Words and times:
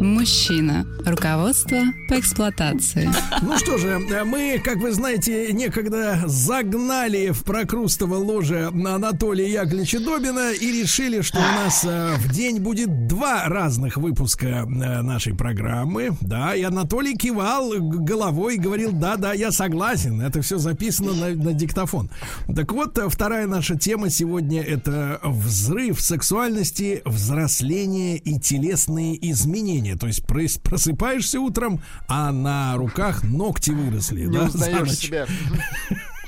Мужчина. 0.00 0.86
Руководство 1.06 1.78
по 2.08 2.18
эксплуатации. 2.18 3.08
Ну 3.42 3.56
что 3.58 3.78
же, 3.78 3.98
мы, 4.24 4.60
как 4.62 4.76
вы 4.76 4.92
знаете, 4.92 5.52
некогда 5.52 6.22
загнали 6.26 7.30
в 7.30 7.44
прокрустово 7.44 8.16
ложе 8.16 8.66
Анатолия 8.66 9.50
Яковлевича 9.50 10.00
Добина 10.00 10.52
и 10.52 10.82
решили, 10.82 11.20
что 11.22 11.38
у 11.38 11.40
нас 11.40 11.84
э, 11.84 12.16
в 12.16 12.32
день 12.32 12.58
будет 12.58 13.06
два 13.06 13.44
разных 13.46 13.96
выпуска 13.96 14.46
э, 14.46 14.64
нашей 14.66 15.34
программы. 15.34 16.10
Да, 16.20 16.54
и 16.54 16.62
Анатолий 16.62 17.14
кивал 17.14 17.72
головой 17.78 18.56
и 18.56 18.58
говорил, 18.58 18.92
да-да, 18.92 19.32
я 19.32 19.50
согласен, 19.50 20.20
это 20.20 20.42
все 20.42 20.58
записано 20.58 21.12
на, 21.12 21.28
на 21.30 21.52
диктофон. 21.52 22.10
Так 22.54 22.72
вот, 22.72 22.98
э, 22.98 23.08
вторая 23.08 23.46
наша 23.46 23.78
тема 23.78 24.10
сегодня 24.10 24.62
это 24.62 25.20
взрыв 25.22 26.00
сексуальности, 26.00 27.00
взросление 27.04 28.18
и 28.18 28.38
телесные 28.38 29.30
изменения 29.30 29.85
то 29.94 30.06
есть 30.06 30.24
просыпаешься 30.26 31.40
утром, 31.40 31.82
а 32.08 32.32
на 32.32 32.76
руках 32.76 33.22
ногти 33.22 33.70
выросли. 33.70 34.26
Не 34.26 34.38
да, 34.38 34.44
узнаешь 34.46 34.96
себя. 34.96 35.26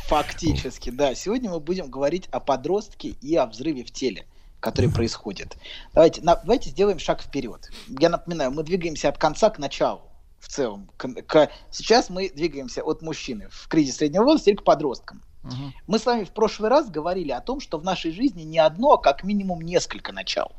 Фактически, 0.07 0.91
да. 0.91 1.15
Сегодня 1.15 1.51
мы 1.51 1.61
будем 1.61 1.91
говорить 1.91 2.29
о 2.31 2.41
подростке 2.41 3.09
и 3.09 3.35
о 3.37 3.47
взрыве 3.47 3.85
в 3.85 3.91
теле 3.91 4.27
который 4.61 4.91
происходит. 4.91 5.57
Давайте, 5.95 6.21
на, 6.23 6.35
давайте 6.35 6.71
сделаем 6.71 6.99
шаг 6.99 7.23
вперед. 7.23 7.71
Я 7.89 8.09
напоминаю, 8.09 8.51
мы 8.51 8.65
двигаемся 8.65 9.09
от 9.09 9.17
конца 9.17 9.51
к 9.51 9.59
началу 9.59 10.03
в 10.41 10.49
целом. 10.49 10.91
К, 10.97 11.09
к, 11.23 11.51
сейчас 11.71 12.11
мы 12.11 12.29
двигаемся 12.29 12.83
от 12.83 13.03
мужчины 13.03 13.49
в 13.51 13.69
кризис 13.69 13.97
среднего 13.97 14.25
возраста 14.25 14.55
к 14.55 14.65
подросткам. 14.65 15.23
Угу. 15.45 15.73
Мы 15.87 15.99
с 15.99 16.07
вами 16.07 16.25
в 16.25 16.31
прошлый 16.31 16.71
раз 16.71 16.91
говорили 16.91 17.31
о 17.31 17.41
том, 17.41 17.61
что 17.61 17.79
в 17.79 17.85
нашей 17.85 18.13
жизни 18.13 18.43
не 18.43 18.59
одно, 18.59 18.93
а 18.93 18.99
как 18.99 19.25
минимум 19.25 19.61
несколько 19.61 20.13
начал. 20.13 20.53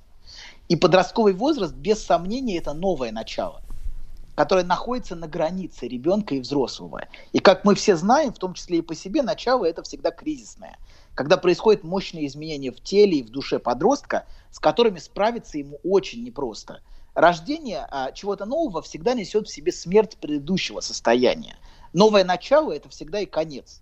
И 0.70 0.76
подростковый 0.76 1.34
возраст, 1.34 1.74
без 1.74 2.06
сомнения, 2.06 2.60
это 2.60 2.74
новое 2.74 3.12
начало, 3.12 3.64
которое 4.36 4.64
находится 4.64 5.16
на 5.16 5.28
границе 5.28 5.88
ребенка 5.88 6.36
и 6.36 6.40
взрослого. 6.40 7.08
И 7.34 7.40
как 7.40 7.66
мы 7.66 7.74
все 7.74 7.96
знаем, 7.96 8.32
в 8.32 8.38
том 8.38 8.54
числе 8.54 8.78
и 8.78 8.84
по 8.84 8.94
себе, 8.94 9.24
начало 9.24 9.66
это 9.66 9.82
всегда 9.82 10.12
кризисное. 10.12 10.78
Когда 11.16 11.38
происходят 11.38 11.84
мощные 11.84 12.28
изменения 12.28 12.72
в 12.72 12.80
теле 12.82 13.18
и 13.18 13.24
в 13.24 13.32
душе 13.32 13.58
подростка, 13.58 14.28
с 14.52 14.60
которыми 14.60 15.00
справиться 15.00 15.58
ему 15.58 15.80
очень 15.84 16.24
непросто. 16.24 16.82
Рождение 17.16 17.88
а, 17.90 18.12
чего-то 18.12 18.46
нового 18.46 18.84
всегда 18.84 19.16
несет 19.16 19.48
в 19.48 19.52
себе 19.52 19.72
смерть 19.72 20.18
предыдущего 20.18 20.82
состояния. 20.82 21.58
Новое 21.94 22.24
начало– 22.24 22.72
это 22.74 22.90
всегда 22.90 23.22
и 23.22 23.26
конец. 23.26 23.82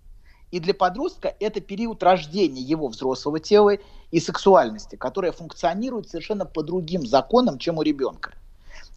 И 0.50 0.60
для 0.60 0.74
подростка 0.74 1.34
это 1.40 1.60
период 1.60 2.02
рождения 2.02 2.62
его 2.62 2.88
взрослого 2.88 3.40
тела 3.40 3.78
и 4.10 4.20
сексуальности, 4.20 4.96
которая 4.96 5.32
функционирует 5.32 6.08
совершенно 6.08 6.46
по 6.46 6.62
другим 6.62 7.06
законам, 7.06 7.58
чем 7.58 7.78
у 7.78 7.82
ребенка. 7.82 8.34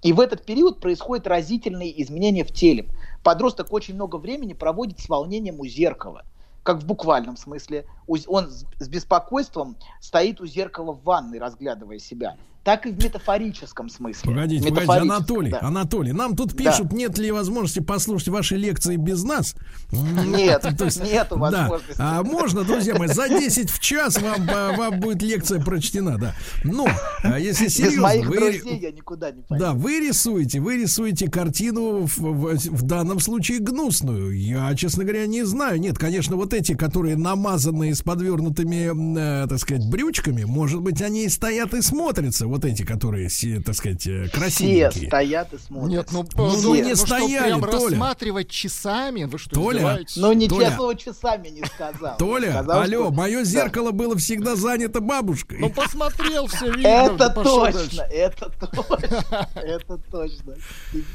И 0.01 0.13
в 0.13 0.19
этот 0.19 0.45
период 0.45 0.79
происходят 0.79 1.27
разительные 1.27 2.01
изменения 2.01 2.43
в 2.43 2.51
теле. 2.51 2.87
Подросток 3.23 3.71
очень 3.71 3.95
много 3.95 4.15
времени 4.15 4.53
проводит 4.53 4.99
с 4.99 5.09
волнением 5.09 5.59
у 5.59 5.65
зеркала– 5.65 6.23
как 6.63 6.77
в 6.77 6.85
буквальном 6.85 7.37
смысле, 7.37 7.85
он 8.07 8.49
с 8.49 8.87
беспокойством 8.87 9.77
стоит 9.99 10.41
у 10.41 10.45
зеркала 10.45 10.91
в 10.91 11.03
ванной, 11.03 11.39
разглядывая 11.39 11.99
себя 11.99 12.37
так 12.63 12.85
и 12.85 12.91
в 12.91 13.03
метафорическом 13.03 13.89
смысле. 13.89 14.21
Погодите, 14.23 14.69
погодите, 14.69 14.93
Анатолий, 14.93 15.51
да. 15.51 15.61
Анатолий, 15.61 16.11
нам 16.11 16.35
тут 16.35 16.55
пишут, 16.55 16.89
да. 16.89 16.95
нет 16.95 17.17
ли 17.17 17.31
возможности 17.31 17.79
послушать 17.79 18.27
ваши 18.27 18.55
лекции 18.55 18.97
без 18.97 19.23
нас? 19.23 19.55
Нет, 19.91 20.61
То 20.77 20.85
есть, 20.85 21.03
нету 21.03 21.39
возможности. 21.39 21.97
Да. 21.97 22.19
А 22.19 22.23
можно, 22.23 22.63
друзья 22.63 22.95
мои, 22.95 23.07
за 23.07 23.29
10 23.29 23.71
в 23.71 23.79
час 23.79 24.21
вам, 24.21 24.45
вам 24.45 24.99
будет 24.99 25.23
лекция 25.23 25.59
прочтена, 25.59 26.19
да. 26.19 26.35
Но, 26.63 26.87
а 27.23 27.39
если 27.39 27.67
серьезно... 27.67 27.95
Без 27.95 28.03
моих 28.03 28.29
вы, 28.29 28.35
друзей 28.35 28.79
я 28.79 28.91
никуда 28.91 29.31
не 29.31 29.41
пойду. 29.41 29.65
Да, 29.65 29.73
вы 29.73 29.99
рисуете, 29.99 30.59
вы 30.59 30.77
рисуете 30.77 31.31
картину 31.31 32.05
в, 32.05 32.17
в, 32.19 32.55
в 32.55 32.81
данном 32.83 33.19
случае 33.19 33.57
гнусную. 33.59 34.37
Я, 34.39 34.75
честно 34.75 35.03
говоря, 35.03 35.25
не 35.25 35.43
знаю. 35.45 35.79
Нет, 35.79 35.97
конечно, 35.97 36.35
вот 36.35 36.53
эти, 36.53 36.75
которые 36.75 37.15
намазанные 37.17 37.95
с 37.95 38.03
подвернутыми, 38.03 39.43
э, 39.43 39.47
так 39.47 39.57
сказать, 39.57 39.89
брючками, 39.89 40.43
может 40.43 40.81
быть, 40.81 41.01
они 41.01 41.25
и 41.25 41.29
стоят 41.29 41.73
и 41.73 41.81
смотрятся 41.81 42.50
вот 42.51 42.65
эти, 42.65 42.83
которые, 42.83 43.29
так 43.61 43.75
сказать, 43.75 44.05
э, 44.05 44.27
красивые. 44.27 44.89
Все 44.91 45.07
стоят 45.07 45.53
и 45.53 45.57
смотрят. 45.57 45.89
Нет, 45.89 46.11
ну, 46.11 46.27
ну, 46.35 46.61
ну 46.61 46.75
не 46.75 46.89
ну, 46.89 46.95
стояли, 46.95 47.51
что, 47.53 47.71
Толя. 47.71 47.89
рассматривать 47.89 48.49
часами? 48.49 49.23
Вы 49.23 49.37
что, 49.39 49.55
Толя, 49.55 49.99
Ну, 50.17 50.33
ничего 50.33 50.59
Толя. 50.59 50.75
слово 50.75 50.95
часами 50.95 51.47
не 51.47 51.63
сказал. 51.63 52.17
Толя, 52.17 52.51
сказал, 52.51 52.81
алло, 52.81 53.05
что... 53.05 53.11
мое 53.11 53.43
зеркало 53.45 53.91
да. 53.91 53.97
было 53.97 54.17
всегда 54.17 54.55
занято 54.57 54.99
бабушкой. 54.99 55.59
Ну, 55.59 55.69
посмотрел, 55.69 56.47
все 56.47 56.71
видно. 56.71 56.87
Это 56.87 57.29
точно, 57.29 58.01
это 58.01 58.49
точно, 58.49 59.49
это 59.55 59.97
точно. 60.11 60.55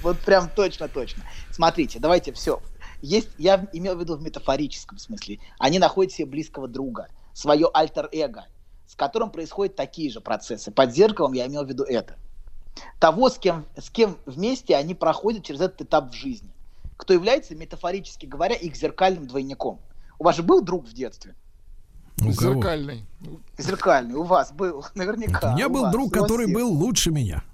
Вот 0.03 0.19
прям 0.21 0.49
точно-точно. 0.49 1.23
Смотрите, 1.51 1.99
давайте 1.99 2.33
все. 2.33 2.63
Есть, 3.03 3.29
я 3.37 3.69
имел 3.75 3.95
в 3.95 4.01
виду 4.01 4.17
в 4.17 4.23
метафорическом 4.23 4.99
смысле. 4.99 5.39
Они 5.59 5.79
находят 5.79 6.15
себе 6.15 6.27
близкого 6.27 6.67
друга, 6.67 7.09
свое 7.35 7.69
альтер-эго 7.75 8.47
с 8.87 8.95
которым 8.95 9.31
происходят 9.31 9.77
такие 9.77 10.11
же 10.11 10.21
процессы. 10.21 10.71
Под 10.71 10.95
зеркалом 10.95 11.33
я 11.33 11.47
имел 11.47 11.65
в 11.65 11.69
виду 11.69 11.85
это. 11.85 12.17
Того, 13.01 13.31
с 13.31 13.39
кем, 13.39 13.67
с 13.77 13.91
кем 13.91 14.19
вместе 14.27 14.77
они 14.77 14.95
проходят 14.95 15.45
через 15.45 15.61
этот 15.61 15.83
этап 15.83 16.11
в 16.11 16.15
жизни. 16.15 16.51
Кто 16.97 17.13
является, 17.13 17.55
метафорически 17.55 18.27
говоря, 18.27 18.55
их 18.55 18.77
зеркальным 18.77 19.27
двойником. 19.27 19.81
У 20.19 20.25
вас 20.25 20.37
же 20.37 20.43
был 20.43 20.63
друг 20.63 20.87
в 20.87 20.93
детстве? 20.93 21.35
У 22.23 22.31
Зеркальный. 22.31 23.05
Зеркальный, 23.59 24.15
у 24.15 24.23
вас 24.23 24.53
был, 24.53 24.85
наверняка. 24.95 25.53
У 25.53 25.55
меня 25.55 25.69
был 25.69 25.83
вас, 25.83 25.93
друг, 25.93 26.13
который 26.13 26.53
был 26.53 26.71
лучше 26.73 27.11
меня. 27.11 27.45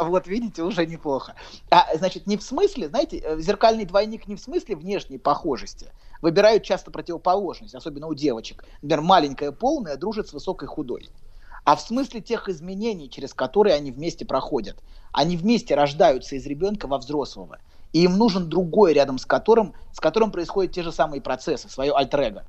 Вот 0.00 0.26
видите, 0.26 0.62
уже 0.62 0.86
неплохо. 0.86 1.34
А, 1.70 1.96
значит, 1.96 2.26
не 2.26 2.36
в 2.36 2.42
смысле, 2.42 2.88
знаете, 2.88 3.18
э, 3.18 3.38
зеркальный 3.40 3.84
двойник 3.84 4.26
не 4.26 4.36
в 4.36 4.40
смысле 4.40 4.76
внешней 4.76 5.18
похожести. 5.18 5.92
Выбирают 6.22 6.62
часто 6.62 6.90
противоположность, 6.90 7.74
особенно 7.74 8.06
у 8.06 8.14
девочек. 8.14 8.64
Например, 8.80 9.02
маленькая 9.02 9.52
полная 9.52 9.96
дружит 9.96 10.28
с 10.28 10.32
высокой 10.32 10.68
худой. 10.68 11.10
А 11.64 11.76
в 11.76 11.80
смысле 11.80 12.20
тех 12.20 12.48
изменений, 12.48 13.08
через 13.08 13.34
которые 13.34 13.76
они 13.76 13.92
вместе 13.92 14.24
проходят. 14.24 14.78
Они 15.12 15.36
вместе 15.36 15.74
рождаются 15.74 16.34
из 16.36 16.46
ребенка 16.46 16.86
во 16.86 16.98
взрослого. 16.98 17.58
И 17.92 18.04
им 18.04 18.16
нужен 18.16 18.48
другой, 18.48 18.94
рядом 18.94 19.18
с 19.18 19.26
которым, 19.26 19.74
с 19.92 20.00
которым 20.00 20.32
происходят 20.32 20.72
те 20.72 20.82
же 20.82 20.92
самые 20.92 21.20
процессы, 21.20 21.68
свое 21.68 21.92
альтер 21.92 22.20
-эго. 22.20 22.42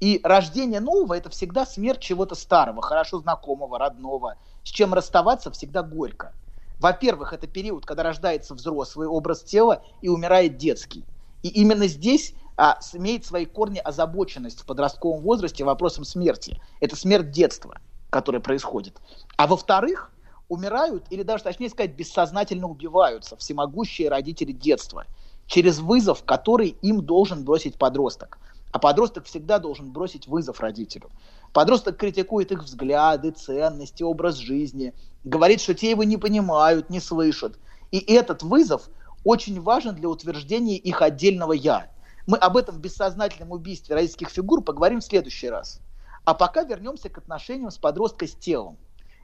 И 0.00 0.20
рождение 0.24 0.80
нового– 0.80 1.14
это 1.16 1.30
всегда 1.30 1.64
смерть 1.64 2.00
чего-то 2.00 2.34
старого, 2.34 2.82
хорошо 2.82 3.20
знакомого, 3.20 3.78
родного, 3.78 4.36
с 4.64 4.70
чем 4.70 4.94
расставаться 4.94 5.50
всегда 5.50 5.82
горько. 5.82 6.32
Во-первых, 6.78 7.32
это 7.32 7.46
период, 7.46 7.86
когда 7.86 8.02
рождается 8.02 8.54
взрослый 8.54 9.06
образ 9.06 9.42
тела 9.42 9.82
и 10.00 10.08
умирает 10.08 10.56
детский. 10.56 11.04
И 11.42 11.48
именно 11.48 11.86
здесь 11.86 12.34
а, 12.56 12.78
имеет 12.92 13.24
свои 13.24 13.46
корни 13.46 13.78
озабоченность 13.78 14.60
в 14.60 14.66
подростковом 14.66 15.22
возрасте 15.22 15.64
вопросом 15.64 16.04
смерти. 16.04 16.60
Это 16.80 16.96
смерть 16.96 17.30
детства, 17.30 17.78
которая 18.10 18.40
происходит. 18.40 19.00
А 19.36 19.46
во-вторых, 19.46 20.12
умирают, 20.48 21.06
или 21.10 21.22
даже 21.22 21.44
точнее 21.44 21.70
сказать, 21.70 21.94
бессознательно 21.94 22.68
убиваются 22.68 23.36
всемогущие 23.36 24.08
родители 24.08 24.52
детства 24.52 25.06
через 25.46 25.78
вызов, 25.78 26.24
который 26.24 26.76
им 26.82 27.02
должен 27.02 27.44
бросить 27.44 27.78
подросток. 27.78 28.38
А 28.72 28.78
подросток 28.78 29.26
всегда 29.26 29.58
должен 29.58 29.92
бросить 29.92 30.26
вызов 30.26 30.60
родителю. 30.60 31.10
Подросток 31.52 31.98
критикует 31.98 32.50
их 32.52 32.64
взгляды, 32.64 33.30
ценности, 33.30 34.02
образ 34.02 34.36
жизни, 34.36 34.94
говорит, 35.24 35.60
что 35.60 35.74
те 35.74 35.90
его 35.90 36.04
не 36.04 36.16
понимают, 36.16 36.88
не 36.88 36.98
слышат. 36.98 37.58
И 37.90 37.98
этот 37.98 38.42
вызов 38.42 38.88
очень 39.24 39.60
важен 39.60 39.94
для 39.94 40.08
утверждения 40.08 40.76
их 40.76 41.02
отдельного 41.02 41.52
«я». 41.52 41.90
Мы 42.26 42.38
об 42.38 42.56
этом 42.56 42.78
бессознательном 42.78 43.50
убийстве 43.50 43.94
родительских 43.94 44.30
фигур 44.30 44.62
поговорим 44.62 45.00
в 45.00 45.04
следующий 45.04 45.50
раз. 45.50 45.80
А 46.24 46.34
пока 46.34 46.62
вернемся 46.62 47.08
к 47.08 47.18
отношениям 47.18 47.70
с 47.70 47.78
подростком 47.78 48.28
с 48.28 48.34
телом. 48.34 48.78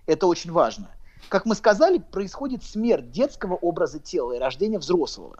Это 0.06 0.26
очень 0.26 0.52
важно. 0.52 0.90
Как 1.28 1.46
мы 1.46 1.54
сказали, 1.54 1.98
происходит 1.98 2.64
смерть 2.64 3.10
детского 3.10 3.54
образа 3.54 3.98
тела 4.00 4.32
и 4.32 4.38
рождение 4.38 4.78
взрослого. 4.78 5.36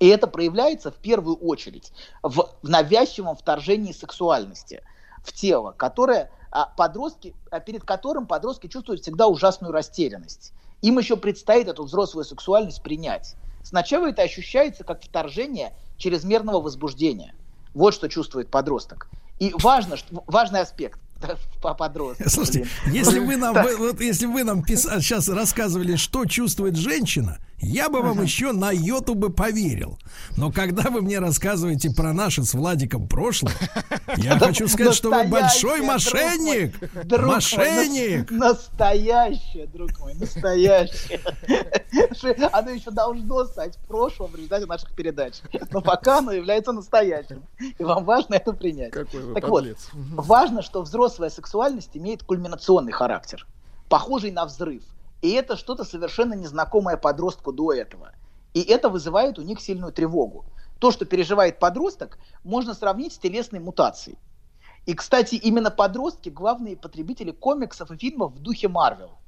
И 0.00 0.06
это 0.06 0.26
проявляется 0.26 0.90
в 0.90 0.96
первую 0.96 1.36
очередь 1.36 1.92
в, 2.22 2.50
навязчивом 2.62 3.36
вторжении 3.36 3.92
сексуальности 3.92 4.82
в 5.24 5.32
тело, 5.32 5.72
которое 5.72 6.30
а, 6.50 6.66
подростки, 6.66 7.34
а, 7.50 7.60
перед 7.60 7.84
которым 7.84 8.26
подростки 8.26 8.68
чувствуют 8.68 9.02
всегда 9.02 9.26
ужасную 9.26 9.72
растерянность. 9.72 10.52
Им 10.82 10.98
еще 10.98 11.16
предстоит 11.16 11.68
эту 11.68 11.84
взрослую 11.84 12.24
сексуальность 12.24 12.82
принять. 12.82 13.34
Сначала 13.64 14.06
это 14.06 14.22
ощущается 14.22 14.84
как 14.84 15.02
вторжение 15.02 15.74
чрезмерного 15.96 16.60
возбуждения. 16.60 17.34
Вот 17.74 17.92
что 17.92 18.08
чувствует 18.08 18.50
подросток. 18.50 19.08
И 19.40 19.52
важно, 19.58 19.96
что, 19.96 20.22
важный 20.26 20.60
аспект 20.60 21.00
по 21.62 21.74
подростку. 21.74 22.28
Слушайте, 22.30 22.68
блин. 22.84 22.94
если 22.94 23.18
вы 23.18 23.36
нам, 23.36 23.54
вы, 23.54 23.76
вот 23.76 24.00
если 24.00 24.26
вы 24.26 24.44
нам 24.44 24.62
пис... 24.62 24.82
сейчас 24.82 25.28
рассказывали, 25.28 25.96
что 25.96 26.24
чувствует 26.24 26.76
женщина, 26.76 27.38
я 27.60 27.88
бы 27.88 28.02
вам 28.02 28.22
еще 28.22 28.52
на 28.52 28.70
йоту 28.70 29.14
бы 29.14 29.30
поверил. 29.30 29.98
Но 30.36 30.52
когда 30.52 30.90
вы 30.90 31.02
мне 31.02 31.18
рассказываете 31.18 31.90
про 31.90 32.12
наше 32.12 32.44
с 32.44 32.54
Владиком 32.54 33.08
прошлое, 33.08 33.54
я 34.16 34.38
хочу 34.38 34.68
сказать, 34.68 34.94
что 34.94 35.10
вы 35.10 35.24
большой 35.24 35.82
мошенник. 35.82 36.74
Мошенник. 37.10 38.30
Настоящее, 38.30 39.66
друг 39.66 39.98
мой, 39.98 40.14
настоящее. 40.14 41.20
Оно 42.52 42.70
еще 42.70 42.90
должно 42.90 43.44
стать 43.44 43.76
прошлым 43.88 44.30
в 44.30 44.36
результате 44.36 44.66
наших 44.66 44.94
передач. 44.94 45.34
Но 45.72 45.80
пока 45.80 46.18
оно 46.18 46.32
является 46.32 46.72
настоящим. 46.72 47.42
И 47.78 47.82
вам 47.82 48.04
важно 48.04 48.34
это 48.34 48.52
принять. 48.52 48.92
Так 48.92 49.48
вот, 49.48 49.66
важно, 49.92 50.62
что 50.62 50.82
взрослая 50.82 51.30
сексуальность 51.30 51.90
имеет 51.94 52.22
кульминационный 52.22 52.92
характер, 52.92 53.46
похожий 53.88 54.30
на 54.30 54.44
взрыв– 54.44 54.82
и 55.20 55.32
это 55.32 55.56
что-то 55.56 55.84
совершенно 55.84 56.34
незнакомое 56.34 56.96
подростку 56.96 57.52
до 57.52 57.72
этого. 57.72 58.12
И 58.54 58.62
это 58.62 58.88
вызывает 58.88 59.38
у 59.38 59.42
них 59.42 59.60
сильную 59.60 59.92
тревогу. 59.92 60.44
То, 60.78 60.90
что 60.92 61.04
переживает 61.04 61.58
подросток, 61.58 62.18
можно 62.44 62.72
сравнить 62.72 63.12
с 63.12 63.18
телесной 63.18 63.60
мутацией. 63.60 64.16
И, 64.86 64.94
кстати, 64.94 65.34
именно 65.34 65.70
подростки 65.70 66.28
главные 66.28 66.76
потребители 66.76 67.32
комиксов 67.32 67.90
и 67.90 67.96
фильмов 67.96 68.32
в 68.32 68.38
духе 68.38 68.68
Марвел. 68.68 69.18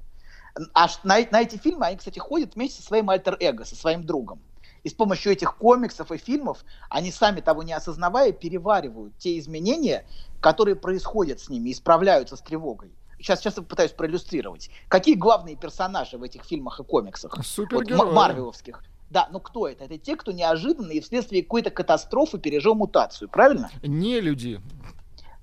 А 0.75 0.87
на, 1.03 1.19
на 1.31 1.41
эти 1.43 1.57
фильмы 1.57 1.87
они, 1.87 1.97
кстати, 1.97 2.19
ходят 2.19 2.55
вместе 2.55 2.81
со 2.81 2.89
своим 2.89 3.11
альтер-эго, 3.11 3.65
со 3.65 3.77
своим 3.77 4.05
другом. 4.05 4.41
И 4.85 4.89
с 4.89 4.95
помощью 4.95 5.33
этих 5.33 5.57
комиксов 5.57 6.11
и 6.13 6.17
фильмов 6.17 6.65
они 6.89 7.13
сами 7.13 7.41
того 7.41 7.63
не 7.63 7.73
осознавая 7.73 8.33
переваривают 8.33 9.19
те 9.19 9.39
изменения, 9.39 10.07
которые 10.41 10.77
происходят 10.77 11.41
с 11.41 11.51
ними 11.51 11.71
и 11.71 11.75
справляются 11.75 12.37
с 12.37 12.41
тревогой 12.41 12.91
сейчас, 13.21 13.41
сейчас 13.41 13.55
пытаюсь 13.55 13.93
проиллюстрировать. 13.93 14.71
Какие 14.89 15.15
главные 15.15 15.57
персонажи 15.57 16.19
в 16.19 16.23
этих 16.23 16.45
фильмах 16.45 16.81
и 16.81 16.85
комиксах? 16.85 17.35
Супергерои. 17.45 17.99
Вот, 17.99 18.13
марвеловских. 18.13 18.83
Да, 19.11 19.29
но 19.33 19.41
кто 19.41 19.67
это? 19.67 19.85
Это 19.85 19.99
те, 19.99 20.15
кто 20.15 20.31
неожиданно 20.31 20.93
и 20.93 21.01
вследствие 21.01 21.43
какой-то 21.43 21.71
катастрофы 21.71 22.39
пережил 22.39 22.77
мутацию, 22.77 23.29
правильно? 23.29 23.71
Не 23.83 24.21
люди. 24.21 24.61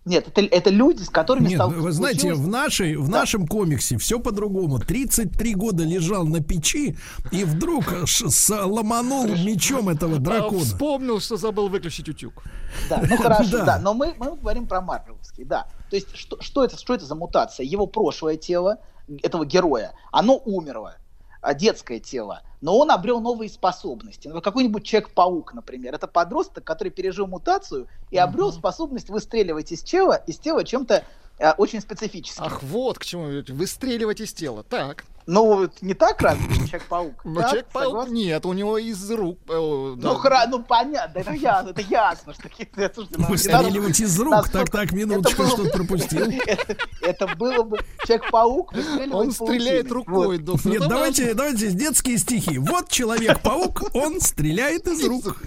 Нет, 0.07 0.27
это, 0.27 0.41
это 0.41 0.69
люди, 0.69 1.03
с 1.03 1.09
которыми 1.09 1.49
Нет, 1.49 1.57
стал, 1.57 1.69
вы 1.69 1.91
знаете, 1.91 2.33
в, 2.33 2.47
нашей, 2.47 2.95
в 2.95 3.09
да. 3.09 3.19
нашем 3.19 3.45
комиксе 3.45 3.97
все 3.97 4.19
по-другому. 4.19 4.79
33 4.79 5.53
года 5.55 5.83
лежал 5.83 6.25
на 6.25 6.41
печи 6.41 6.97
и 7.31 7.43
вдруг 7.43 7.83
ломанул 8.49 9.27
мечом 9.27 9.89
этого 9.89 10.15
а, 10.15 10.19
дракона. 10.19 10.63
Вспомнил, 10.63 11.19
что 11.19 11.35
забыл 11.35 11.67
выключить 11.67 12.07
утюг. 12.07 12.43
Да, 12.89 13.03
ну 13.07 13.17
хорошо, 13.17 13.51
да. 13.51 13.65
да. 13.65 13.79
Но 13.79 13.93
мы, 13.93 14.13
мы 14.17 14.35
говорим 14.37 14.67
про 14.67 14.81
Марвеловский, 14.81 15.43
да. 15.43 15.67
То 15.89 15.97
есть, 15.97 16.15
что, 16.15 16.41
что, 16.41 16.63
это, 16.63 16.77
что 16.77 16.93
это 16.93 17.05
за 17.05 17.15
мутация? 17.15 17.65
Его 17.65 17.85
прошлое 17.85 18.37
тело, 18.37 18.77
этого 19.23 19.45
героя, 19.45 19.93
оно 20.11 20.37
умерло 20.37 20.95
детское 21.53 21.99
тело, 21.99 22.41
но 22.61 22.77
он 22.77 22.91
обрел 22.91 23.19
новые 23.19 23.49
способности. 23.49 24.27
Ну, 24.27 24.41
какой-нибудь 24.41 24.83
Человек-паук, 24.83 25.53
например. 25.53 25.95
Это 25.95 26.07
подросток, 26.07 26.63
который 26.63 26.89
пережил 26.89 27.27
мутацию 27.27 27.87
и 28.11 28.17
обрел 28.17 28.49
uh-huh. 28.49 28.59
способность 28.59 29.09
выстреливать 29.09 29.71
из 29.71 29.81
тела, 29.81 30.15
из 30.27 30.37
тела 30.37 30.63
чем-то 30.63 31.03
э, 31.39 31.51
очень 31.53 31.81
специфическим. 31.81 32.43
Ах, 32.43 32.63
вот 32.63 32.99
к 32.99 33.05
чему 33.05 33.43
выстреливать 33.49 34.21
из 34.21 34.33
тела. 34.33 34.63
Так. 34.63 35.05
Ну, 35.27 35.69
не 35.81 35.93
так 35.93 36.21
разве, 36.21 36.55
Человек-паук? 36.55 37.25
Ну, 37.25 37.41
Человек-паук 37.41 38.07
нет, 38.07 38.45
у 38.45 38.53
него 38.53 38.77
из 38.77 39.11
рук... 39.11 39.37
Э, 39.49 39.95
ну, 39.97 40.15
хра, 40.15 40.45
ну, 40.47 40.63
понятно, 40.63 41.19
это 41.19 41.33
ясно, 41.33 41.69
это 41.71 41.81
ясно, 41.81 42.33
что 42.33 42.43
какие-то... 42.43 42.93
Выстреливать 43.27 43.99
из 43.99 44.17
рук, 44.17 44.49
так, 44.49 44.69
так, 44.69 44.93
минуточку, 44.93 45.43
что-то 45.45 45.69
пропустил. 45.71 46.31
Это 47.01 47.27
было 47.35 47.63
бы 47.63 47.77
Человек-паук 48.05 48.73
Он 49.11 49.31
стреляет 49.31 49.91
рукой, 49.91 50.37
доктор. 50.37 50.71
Нет, 50.71 50.87
давайте, 50.87 51.33
давайте 51.33 51.71
детские 51.71 52.17
стихи. 52.17 52.57
Вот 52.57 52.89
Человек-паук, 52.89 53.93
он 53.93 54.21
стреляет 54.21 54.87
из 54.87 55.03
рук. 55.05 55.41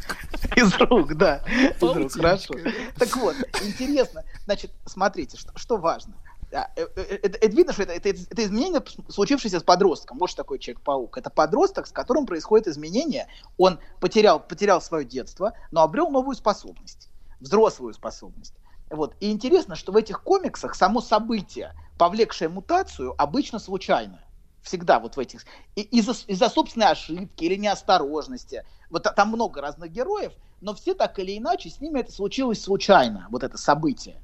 Из 0.57 0.75
рук, 0.79 1.15
да. 1.17 1.43
Из 1.49 1.83
рук, 1.83 2.13
хорошо. 2.13 2.55
Так 2.99 3.17
вот, 3.17 3.37
интересно, 3.63 4.25
значит, 4.45 4.73
смотрите, 4.85 5.39
что 5.57 5.79
важно– 5.79 6.15
это, 6.51 7.39
это 7.39 7.57
видно, 7.57 7.73
что 7.73 7.83
это, 7.85 7.93
это, 7.93 8.09
это 8.09 8.45
изменение, 8.45 8.83
случившееся 9.09 9.61
с 9.61 9.63
подростком. 9.63 10.19
Вот 10.19 10.31
что 10.31 10.39
такое 10.39 10.59
Человек-паук. 10.59 11.17
Это 11.17 11.31
подросток, 11.31 11.87
с 11.87 11.93
которым 11.93 12.27
происходит 12.27 12.67
изменение. 12.69 13.29
Он 13.57 13.79
потерял, 14.01 14.41
потерял 14.41 14.81
свое 14.81 15.05
детство, 15.05 15.53
но 15.71 15.83
обрел 15.83 16.11
новую 16.11 16.35
способность, 16.35 17.09
взрослую 17.41 17.95
способность. 17.95 18.55
Вот. 18.91 19.15
И 19.21 19.31
интересно, 19.31 19.77
что 19.77 19.93
в 19.93 19.97
этих 19.97 20.23
комиксах 20.23 20.75
само 20.75 21.01
событие, 21.01 21.75
повлекшее 21.97 22.49
мутацию, 22.49 23.15
обычно 23.17 23.59
случайно. 23.59 24.21
Всегда 24.63 24.99
вот 24.99 25.17
в 25.17 25.21
этих... 25.21 25.45
Из-за, 25.77 26.13
из-за 26.27 26.49
собственной 26.49 26.89
ошибки 26.89 27.45
или 27.45 27.55
неосторожности. 27.55 28.65
Вот 28.91 29.05
там 29.15 29.29
много 29.29 29.61
разных 29.61 29.91
героев, 29.93 30.33
но 30.61 30.75
все 30.75 30.95
так 30.95 31.19
или 31.19 31.39
иначе 31.39 31.71
с 31.71 31.81
ними 31.81 32.01
это 32.01 32.13
случилось 32.13 32.61
случайно, 32.63 33.29
вот 33.31 33.45
это 33.45 33.57
событие. 33.57 34.21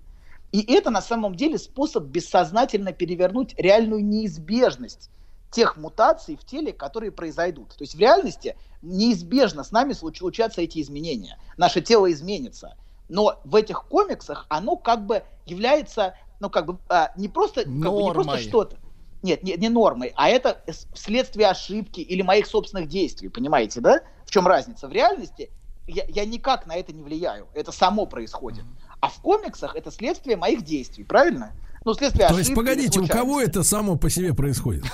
И 0.57 0.73
это 0.73 0.89
на 0.89 1.03
самом 1.03 1.35
деле 1.35 1.59
способ 1.59 2.05
бессознательно 2.05 2.95
перевернуть 2.95 3.55
реальную 3.59 4.03
неизбежность 4.03 5.11
тех 5.51 5.77
мутаций 5.77 6.35
в 6.35 6.47
теле, 6.47 6.73
которые 6.73 7.13
произойдут. 7.13 7.75
То 7.77 7.85
есть 7.85 7.95
в 7.95 7.99
реальности 8.01 8.57
неизбежно 8.81 9.65
с 9.65 9.71
нами 9.71 9.93
случатся 9.93 10.63
эти 10.63 10.81
изменения. 10.81 11.39
Наше 11.59 11.83
тело 11.83 12.11
изменится. 12.11 12.75
Но 13.11 13.39
в 13.45 13.55
этих 13.55 13.85
комиксах 13.85 14.47
оно 14.49 14.77
как 14.77 15.05
бы 15.05 15.25
является, 15.45 16.15
ну 16.41 16.49
как 16.49 16.65
бы 16.65 16.79
а, 16.89 17.13
не 17.17 17.29
просто, 17.29 17.65
как 17.65 17.93
бы, 17.93 18.03
не 18.05 18.13
просто 18.13 18.39
что-то. 18.39 18.79
Нет, 19.23 19.43
не, 19.43 19.59
не 19.59 19.69
нормой, 19.69 20.15
а 20.17 20.31
это 20.31 20.63
следствие 20.95 21.49
ошибки 21.49 22.01
или 22.01 22.23
моих 22.23 22.47
собственных 22.47 22.89
действий, 22.89 23.29
понимаете, 23.29 23.83
да? 23.83 24.01
В 24.25 24.31
чем 24.31 24.47
разница? 24.47 24.89
В 24.89 24.93
реальности 24.93 25.51
я, 25.87 26.05
я 26.09 26.25
никак 26.25 26.67
на 26.67 26.77
это 26.77 26.95
не 26.95 27.03
влияю, 27.03 27.47
это 27.53 27.73
само 27.73 28.07
происходит. 28.07 28.65
А 29.01 29.09
в 29.09 29.21
комиксах 29.21 29.77
это 29.77 29.91
следствие 29.91 30.37
моих 30.37 30.65
действий, 30.65 31.05
правильно? 31.05 31.53
Ну, 31.85 31.95
следствие 31.95 32.29
То 32.29 32.39
есть, 32.39 32.55
погодите, 32.55 33.01
у 33.01 33.07
кого 33.07 33.41
это 33.41 33.63
само 33.63 33.97
по 33.97 34.11
себе 34.11 34.35
происходит? 34.35 34.85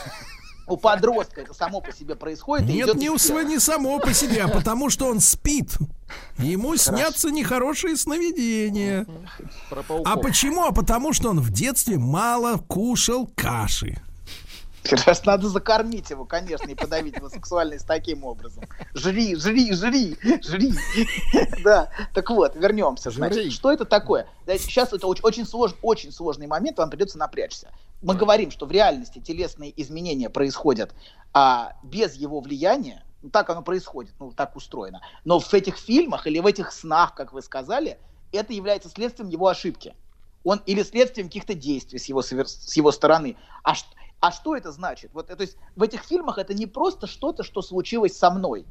У 0.66 0.76
подростка 0.76 1.40
это 1.40 1.54
само 1.54 1.80
по 1.80 1.92
себе 1.92 2.14
происходит. 2.14 2.68
Нет, 2.68 2.94
не, 2.94 3.10
у 3.10 3.18
своего, 3.18 3.48
не 3.48 3.58
само 3.58 3.98
по 3.98 4.12
себе, 4.14 4.42
а 4.42 4.48
потому 4.48 4.90
что 4.90 5.06
он 5.06 5.20
спит. 5.20 5.76
Ему 6.38 6.68
Хорошо. 6.68 6.96
снятся 6.96 7.30
нехорошие 7.30 7.96
сновидения. 7.96 9.06
А 10.04 10.16
почему? 10.16 10.64
А 10.64 10.72
потому 10.72 11.12
что 11.12 11.30
он 11.30 11.40
в 11.40 11.50
детстве 11.50 11.98
мало 11.98 12.58
кушал 12.58 13.26
каши. 13.34 14.00
Раз 15.06 15.24
надо 15.24 15.48
закормить 15.48 16.10
его, 16.10 16.24
конечно, 16.24 16.68
и 16.68 16.74
подавить 16.74 17.16
его 17.16 17.28
сексуальность 17.28 17.86
таким 17.86 18.24
образом. 18.24 18.64
Жри, 18.94 19.36
жри, 19.36 19.72
жри, 19.72 20.18
жри. 20.42 20.74
Да, 21.64 21.90
так 22.14 22.30
вот, 22.30 22.56
вернемся. 22.56 23.10
Значит, 23.10 23.52
что 23.52 23.72
это 23.72 23.84
такое? 23.84 24.26
Сейчас 24.46 24.92
это 24.92 25.06
очень, 25.06 25.22
очень, 25.22 25.46
слож, 25.46 25.74
очень 25.82 26.12
сложный 26.12 26.46
момент, 26.46 26.78
вам 26.78 26.90
придется 26.90 27.18
напрячься. 27.18 27.68
Мы 28.02 28.14
говорим, 28.16 28.50
что 28.50 28.66
в 28.66 28.72
реальности 28.72 29.20
телесные 29.20 29.72
изменения 29.80 30.28
происходят 30.28 30.92
а, 31.32 31.74
без 31.84 32.14
его 32.14 32.40
влияния, 32.40 33.04
ну, 33.22 33.30
так 33.30 33.48
оно 33.50 33.62
происходит, 33.62 34.12
ну, 34.18 34.32
так 34.32 34.56
устроено. 34.56 35.00
Но 35.24 35.38
в 35.38 35.54
этих 35.54 35.76
фильмах 35.76 36.26
или 36.26 36.40
в 36.40 36.46
этих 36.46 36.72
снах, 36.72 37.14
как 37.14 37.32
вы 37.32 37.42
сказали, 37.42 37.98
это 38.32 38.52
является 38.52 38.88
следствием 38.88 39.28
его 39.28 39.46
ошибки. 39.46 39.94
Он 40.42 40.60
или 40.66 40.82
следствием 40.82 41.28
каких-то 41.28 41.54
действий 41.54 42.00
с 42.00 42.06
его, 42.06 42.22
с 42.22 42.76
его 42.76 42.90
стороны. 42.90 43.36
А 43.62 43.76
что 43.76 43.88
а 44.22 44.30
что 44.30 44.56
это 44.56 44.70
значит? 44.70 45.10
Вот, 45.14 45.26
то 45.26 45.36
есть 45.40 45.56
в 45.74 45.82
этих 45.82 46.04
фильмах 46.04 46.38
это 46.38 46.54
не 46.54 46.66
просто 46.66 47.08
что-то, 47.08 47.42
что 47.42 47.60
случилось 47.60 48.16
со 48.16 48.30
мной, 48.30 48.64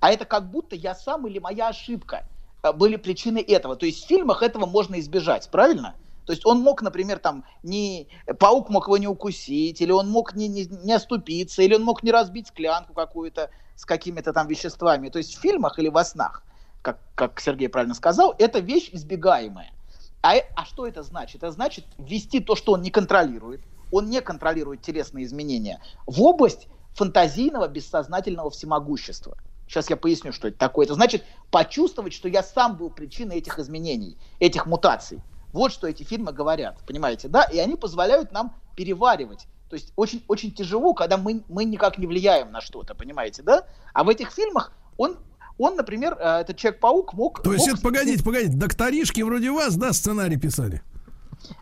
а 0.00 0.12
это 0.12 0.26
как 0.26 0.50
будто 0.50 0.76
я 0.76 0.94
сам 0.94 1.26
или 1.26 1.38
моя 1.38 1.68
ошибка 1.68 2.26
э, 2.62 2.74
были 2.74 2.96
причиной 2.96 3.40
этого. 3.40 3.74
То 3.74 3.86
есть 3.86 4.04
в 4.04 4.06
фильмах 4.06 4.42
этого 4.42 4.66
можно 4.66 5.00
избежать, 5.00 5.48
правильно? 5.50 5.94
То 6.26 6.32
есть 6.34 6.44
он 6.44 6.60
мог, 6.60 6.82
например, 6.82 7.20
там, 7.20 7.44
не, 7.62 8.06
паук 8.38 8.68
мог 8.68 8.86
его 8.86 8.98
не 8.98 9.08
укусить, 9.08 9.80
или 9.80 9.92
он 9.92 10.10
мог 10.10 10.34
не, 10.34 10.46
не, 10.46 10.66
не 10.66 10.92
оступиться, 10.92 11.62
или 11.62 11.74
он 11.74 11.84
мог 11.84 12.02
не 12.02 12.12
разбить 12.12 12.48
склянку 12.48 12.92
какую-то 12.92 13.48
с 13.76 13.86
какими-то 13.86 14.34
там 14.34 14.46
веществами. 14.46 15.08
То 15.08 15.16
есть 15.16 15.34
в 15.34 15.40
фильмах 15.40 15.78
или 15.78 15.88
во 15.88 16.04
снах, 16.04 16.42
как, 16.82 16.98
как 17.14 17.40
Сергей 17.40 17.70
правильно 17.70 17.94
сказал, 17.94 18.34
это 18.38 18.58
вещь 18.58 18.90
избегаемая. 18.92 19.72
А, 20.20 20.34
а 20.54 20.66
что 20.66 20.86
это 20.86 21.02
значит? 21.02 21.36
Это 21.36 21.50
значит 21.50 21.86
ввести 21.96 22.40
то, 22.40 22.56
что 22.56 22.72
он 22.72 22.82
не 22.82 22.90
контролирует, 22.90 23.62
он 23.90 24.10
не 24.10 24.20
контролирует 24.20 24.82
телесные 24.82 25.24
изменения, 25.24 25.80
в 26.06 26.22
область 26.22 26.68
фантазийного 26.94 27.68
бессознательного 27.68 28.50
всемогущества. 28.50 29.36
Сейчас 29.68 29.90
я 29.90 29.96
поясню, 29.96 30.32
что 30.32 30.48
это 30.48 30.58
такое. 30.58 30.86
Это 30.86 30.94
значит 30.94 31.24
почувствовать, 31.50 32.14
что 32.14 32.28
я 32.28 32.42
сам 32.42 32.76
был 32.76 32.90
причиной 32.90 33.36
этих 33.36 33.58
изменений, 33.58 34.16
этих 34.40 34.66
мутаций. 34.66 35.20
Вот 35.52 35.72
что 35.72 35.86
эти 35.86 36.02
фильмы 36.02 36.32
говорят, 36.32 36.78
понимаете, 36.86 37.28
да? 37.28 37.44
И 37.44 37.58
они 37.58 37.76
позволяют 37.76 38.32
нам 38.32 38.54
переваривать. 38.76 39.46
То 39.68 39.76
есть 39.76 39.92
очень, 39.96 40.24
очень 40.28 40.52
тяжело, 40.52 40.94
когда 40.94 41.18
мы, 41.18 41.42
мы 41.48 41.64
никак 41.64 41.98
не 41.98 42.06
влияем 42.06 42.50
на 42.50 42.60
что-то, 42.60 42.94
понимаете, 42.94 43.42
да? 43.42 43.66
А 43.92 44.04
в 44.04 44.08
этих 44.08 44.30
фильмах 44.32 44.72
он, 44.96 45.18
он, 45.58 45.76
например, 45.76 46.16
э, 46.18 46.40
этот 46.40 46.56
Человек-паук 46.56 47.12
мог... 47.12 47.42
То 47.42 47.52
есть 47.52 47.66
мог... 47.66 47.74
это, 47.74 47.82
погодите, 47.82 48.24
погодите, 48.24 48.56
докторишки 48.56 49.20
вроде 49.20 49.50
вас, 49.50 49.76
да, 49.76 49.92
сценарий 49.92 50.38
писали? 50.38 50.82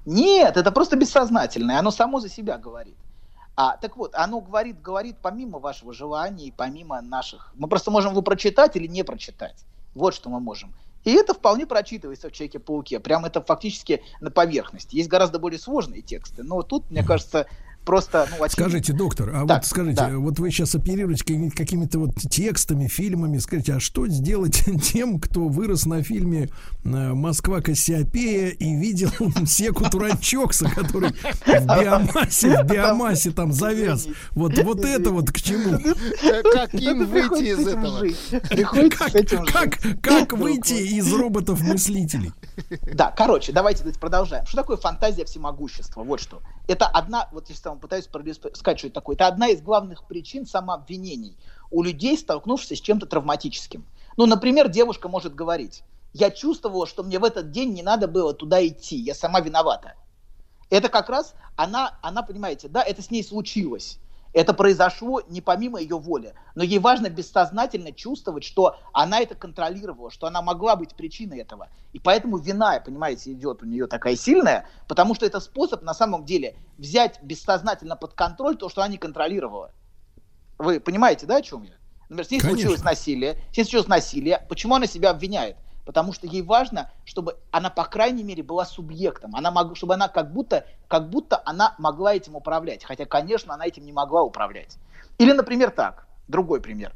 Нет, 0.05 0.57
это 0.57 0.73
просто 0.73 0.97
бессознательное, 0.97 1.79
оно 1.79 1.91
само 1.91 2.21
за 2.21 2.29
себя 2.29 2.59
говорит. 2.59 2.97
А, 3.57 3.77
так 3.79 3.97
вот, 3.97 4.15
оно 4.15 4.41
говорит, 4.41 4.83
говорит 4.83 5.17
помимо 5.23 5.59
вашего 5.59 5.93
желания 5.93 6.47
и 6.47 6.51
помимо 6.51 7.01
наших. 7.01 7.53
Мы 7.55 7.69
просто 7.69 7.91
можем 7.91 8.13
его 8.13 8.23
прочитать 8.23 8.77
или 8.77 8.87
не 8.87 9.03
прочитать. 9.03 9.65
Вот 9.95 10.15
что 10.15 10.29
мы 10.29 10.41
можем. 10.41 10.75
И 11.05 11.13
это 11.13 11.33
вполне 11.35 11.67
прочитывается 11.67 12.29
в 12.29 12.33
Человеке-пауке. 12.33 13.01
Прям 13.01 13.25
это 13.25 13.41
фактически 13.41 14.03
на 14.21 14.31
поверхности. 14.31 14.97
Есть 14.97 15.09
гораздо 15.09 15.39
более 15.39 15.59
сложные 15.59 16.03
тексты. 16.03 16.43
Но 16.43 16.63
тут, 16.63 16.91
мне 16.91 17.05
кажется, 17.05 17.47
просто... 17.87 18.29
Ну, 18.39 18.45
Скажите, 18.49 18.93
доктор, 18.93 19.31
а 19.31 19.47
так, 19.47 19.63
вот 19.63 19.67
скажите, 19.67 19.97
да. 19.97 20.19
вот 20.19 20.39
вы 20.39 20.51
сейчас 20.51 20.75
оперируете 20.75 21.25
какими-то 21.25 22.01
вот 22.01 22.17
текстами, 22.17 22.89
фильмами, 22.89 23.39
скажите, 23.39 23.75
а 23.75 23.81
что 23.81 24.07
сделать 24.09 24.65
тем, 24.83 25.19
кто 25.19 25.49
вырос 25.49 25.87
на 25.87 26.03
фильме 26.03 26.51
э, 26.85 26.89
«Москва 26.89 27.63
Кассиопея» 27.63 28.49
и 28.49 28.77
видел 28.77 29.11
Секу 29.47 29.89
Туранчокса, 29.89 30.69
который 30.69 31.13
в 31.13 31.47
биомассе, 31.47 32.63
в 32.63 32.67
биомассе 32.67 33.31
там 33.31 33.53
завяз? 33.53 34.07
Вот, 34.33 34.59
вот 34.59 34.85
это 34.85 35.11
вот 35.11 35.31
к 35.31 35.41
чему? 35.41 35.79
Как 36.53 36.75
им 36.75 37.07
выйти 37.07 37.53
из 37.53 37.67
этого? 37.67 39.47
Как, 39.47 39.79
как 40.03 40.33
выйти 40.33 40.75
из 40.75 41.11
роботов-мыслителей? 41.13 42.33
Да, 42.93 43.13
короче, 43.17 43.53
давайте 43.53 43.85
продолжаем. 44.01 44.45
Что 44.47 44.59
такое 44.59 44.77
фантазия 44.77 45.25
всемогущества? 45.25 46.03
Вот 46.03 46.21
что. 46.21 46.43
Это 46.67 46.87
одна, 46.87 47.29
вот 47.33 47.49
если 47.49 47.63
там 47.63 47.79
пытаюсь 47.79 48.05
сказать, 48.07 48.79
что 48.79 48.89
это 48.89 48.95
такое, 48.95 49.15
это 49.15 49.29
одна 49.29 49.49
из 49.49 49.63
главных 49.63 50.05
причин 50.05 50.47
самообвинений 50.47 51.37
у 51.71 51.83
людей, 51.83 52.19
столкнувшихся 52.19 52.77
с 52.77 52.81
чем-то 52.81 53.07
травматическим. 53.07 53.87
Ну, 54.17 54.27
например, 54.27 54.69
девушка 54.69 55.09
может 55.09 55.35
говорить, 55.35 55.85
я 56.13 56.31
чувствовала, 56.31 56.87
что 56.87 57.03
мне 57.03 57.19
в 57.19 57.25
этот 57.25 57.51
день 57.51 57.73
не 57.73 57.83
надо 57.83 58.09
было 58.09 58.35
туда 58.35 58.67
идти, 58.67 58.97
я 58.97 59.15
сама 59.15 59.41
виновата. 59.41 59.95
Это 60.71 60.89
как 60.89 61.09
раз 61.09 61.35
она, 61.55 61.99
она, 62.03 62.23
понимаете, 62.23 62.69
да, 62.69 62.83
это 62.83 63.01
с 63.03 63.11
ней 63.11 63.23
случилось. 63.23 63.99
Это 64.37 64.53
произошло 64.53 65.23
не 65.31 65.41
помимо 65.41 65.81
ее 65.81 65.99
воли, 65.99 66.35
но 66.55 66.63
ей 66.63 66.79
важно 66.79 67.09
бессознательно 67.09 67.91
чувствовать, 67.91 68.45
что 68.45 68.77
она 68.93 69.21
это 69.21 69.35
контролировала, 69.35 70.11
что 70.11 70.27
она 70.27 70.43
могла 70.43 70.77
быть 70.77 70.95
причиной 70.95 71.39
этого. 71.39 71.71
И 71.95 71.99
поэтому 71.99 72.37
вина, 72.37 72.79
понимаете, 72.85 73.33
идет 73.33 73.63
у 73.63 73.67
нее 73.67 73.87
такая 73.87 74.15
сильная, 74.15 74.69
потому 74.89 75.15
что 75.15 75.25
это 75.25 75.41
способ 75.41 75.81
на 75.81 75.95
самом 75.95 76.27
деле 76.27 76.55
взять 76.77 77.19
бессознательно 77.23 77.97
под 77.97 78.13
контроль 78.13 78.59
то, 78.59 78.69
что 78.69 78.83
она 78.83 78.91
не 78.91 78.99
контролировала. 78.99 79.71
Вы 80.59 80.81
понимаете, 80.81 81.25
да, 81.25 81.37
о 81.37 81.43
чем 81.43 81.63
я? 81.63 81.73
Например, 82.11 82.27
здесь 82.27 82.43
Конечно. 82.43 82.61
случилось 82.61 82.85
насилие, 82.85 83.43
здесь 83.53 83.69
случилось 83.69 83.89
насилие, 83.89 84.45
почему 84.51 84.75
она 84.75 84.87
себя 84.87 85.13
обвиняет? 85.13 85.57
Потому 85.87 86.13
что 86.13 86.27
ей 86.27 86.43
важно, 86.43 86.91
чтобы 87.05 87.39
она, 87.51 87.71
по 87.71 87.85
крайней 87.85 88.25
мере, 88.25 88.43
была 88.43 88.67
субъектом, 88.67 89.35
она 89.35 89.51
мог, 89.51 89.77
чтобы 89.77 89.95
она 89.95 90.09
как 90.09 90.33
будто, 90.33 90.67
как 90.89 91.09
будто 91.09 91.41
она 91.47 91.75
могла 91.79 92.15
этим 92.15 92.37
управлять, 92.37 92.85
хотя, 92.85 93.07
конечно, 93.07 93.55
она 93.55 93.67
этим 93.67 93.87
не 93.87 93.93
могла 93.93 94.23
управлять. 94.23 94.77
Или, 95.17 95.33
например, 95.33 95.71
так, 95.71 96.07
другой 96.29 96.61
пример. 96.61 96.93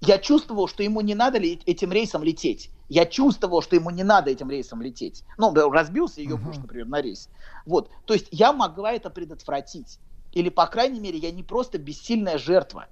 Я 0.00 0.18
чувствовал, 0.18 0.68
что 0.68 0.82
ему 0.82 1.00
не 1.00 1.14
надо 1.14 1.38
этим 1.38 1.90
рейсом 1.90 2.22
лететь. 2.22 2.70
Я 2.90 3.06
чувствовал, 3.06 3.62
что 3.62 3.74
ему 3.76 3.88
не 3.88 4.04
надо 4.04 4.30
этим 4.30 4.50
рейсом 4.50 4.82
лететь. 4.82 5.24
Ну, 5.38 5.54
разбился 5.54 6.20
ее 6.20 6.36
муж, 6.36 6.58
например, 6.58 6.86
на 6.86 7.00
рейс. 7.00 7.30
Вот. 7.64 7.90
То 8.04 8.12
есть 8.12 8.28
я 8.30 8.52
могла 8.52 8.92
это 8.92 9.08
предотвратить. 9.08 9.98
Или, 10.32 10.50
по 10.50 10.66
крайней 10.66 11.00
мере, 11.00 11.16
я 11.16 11.30
не 11.30 11.42
просто 11.42 11.78
бессильная 11.78 12.36
жертва. 12.36 12.88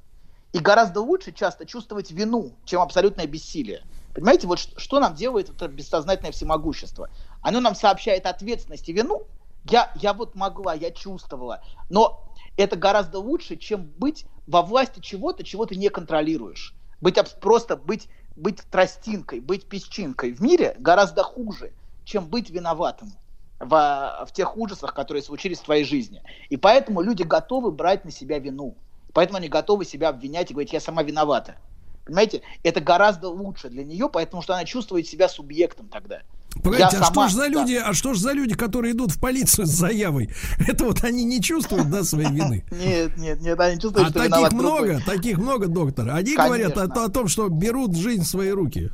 И 0.52 0.58
гораздо 0.60 1.02
лучше 1.02 1.32
часто 1.32 1.66
чувствовать 1.66 2.10
вину, 2.10 2.54
чем 2.64 2.80
абсолютное 2.80 3.26
бессилие. 3.26 3.82
Понимаете, 4.14 4.46
вот 4.46 4.58
что 4.58 5.00
нам 5.00 5.14
делает 5.14 5.48
это 5.48 5.68
бессознательное 5.68 6.32
всемогущество? 6.32 7.08
Оно 7.40 7.60
нам 7.60 7.74
сообщает 7.74 8.26
ответственность 8.26 8.88
и 8.88 8.92
вину. 8.92 9.26
Я, 9.64 9.92
я 9.96 10.12
вот 10.12 10.34
могла, 10.34 10.74
я 10.74 10.90
чувствовала. 10.90 11.62
Но 11.88 12.24
это 12.56 12.76
гораздо 12.76 13.18
лучше, 13.18 13.56
чем 13.56 13.84
быть 13.96 14.26
во 14.46 14.62
власти 14.62 15.00
чего-то, 15.00 15.44
чего 15.44 15.66
ты 15.66 15.76
не 15.76 15.88
контролируешь. 15.88 16.74
Быть 17.00 17.18
просто 17.40 17.76
быть, 17.76 18.08
быть 18.36 18.62
тростинкой, 18.70 19.40
быть 19.40 19.66
песчинкой 19.66 20.32
в 20.32 20.40
мире 20.40 20.76
гораздо 20.78 21.22
хуже, 21.22 21.72
чем 22.04 22.26
быть 22.26 22.50
виноватым 22.50 23.12
в, 23.58 24.26
в 24.28 24.32
тех 24.32 24.56
ужасах, 24.56 24.92
которые 24.92 25.22
случились 25.22 25.60
в 25.60 25.64
твоей 25.64 25.84
жизни. 25.84 26.22
И 26.50 26.56
поэтому 26.56 27.00
люди 27.00 27.22
готовы 27.22 27.70
брать 27.70 28.04
на 28.04 28.10
себя 28.10 28.38
вину. 28.38 28.76
Поэтому 29.14 29.38
они 29.38 29.48
готовы 29.48 29.84
себя 29.84 30.08
обвинять 30.08 30.50
и 30.50 30.54
говорить, 30.54 30.72
я 30.72 30.80
сама 30.80 31.02
виновата. 31.02 31.56
Понимаете, 32.04 32.42
это 32.62 32.80
гораздо 32.80 33.28
лучше 33.28 33.68
для 33.68 33.84
нее, 33.84 34.08
потому 34.08 34.42
что 34.42 34.54
она 34.54 34.64
чувствует 34.64 35.06
себя 35.06 35.28
субъектом 35.28 35.88
тогда. 35.88 36.22
Погодите, 36.62 36.98
а 36.98 37.04
сама, 37.04 37.28
что 37.28 37.28
ж 37.28 37.32
за 37.32 37.46
люди, 37.46 37.78
да. 37.78 37.86
а 37.88 37.94
что 37.94 38.14
ж 38.14 38.18
за 38.18 38.32
люди, 38.32 38.54
которые 38.54 38.92
идут 38.92 39.12
в 39.12 39.20
полицию 39.20 39.66
с 39.66 39.70
заявой? 39.70 40.30
Это 40.68 40.84
вот 40.84 41.02
они 41.02 41.24
не 41.24 41.40
чувствуют, 41.40 41.88
да, 41.90 42.04
своей 42.04 42.30
вины? 42.30 42.64
Нет, 42.70 43.16
нет, 43.16 43.40
нет, 43.40 43.58
они 43.58 43.80
чувствуют, 43.80 44.08
а 44.08 44.10
что 44.10 44.28
таких 44.28 44.52
много, 44.52 44.86
другой. 44.86 45.02
таких 45.02 45.38
много, 45.38 45.66
доктор. 45.66 46.10
Они 46.10 46.34
Конечно. 46.34 46.44
говорят 46.44 46.96
о, 46.96 47.04
о 47.04 47.08
том, 47.08 47.28
что 47.28 47.48
берут 47.48 47.96
жизнь 47.96 48.22
в 48.22 48.26
свои 48.26 48.50
руки. 48.50 48.90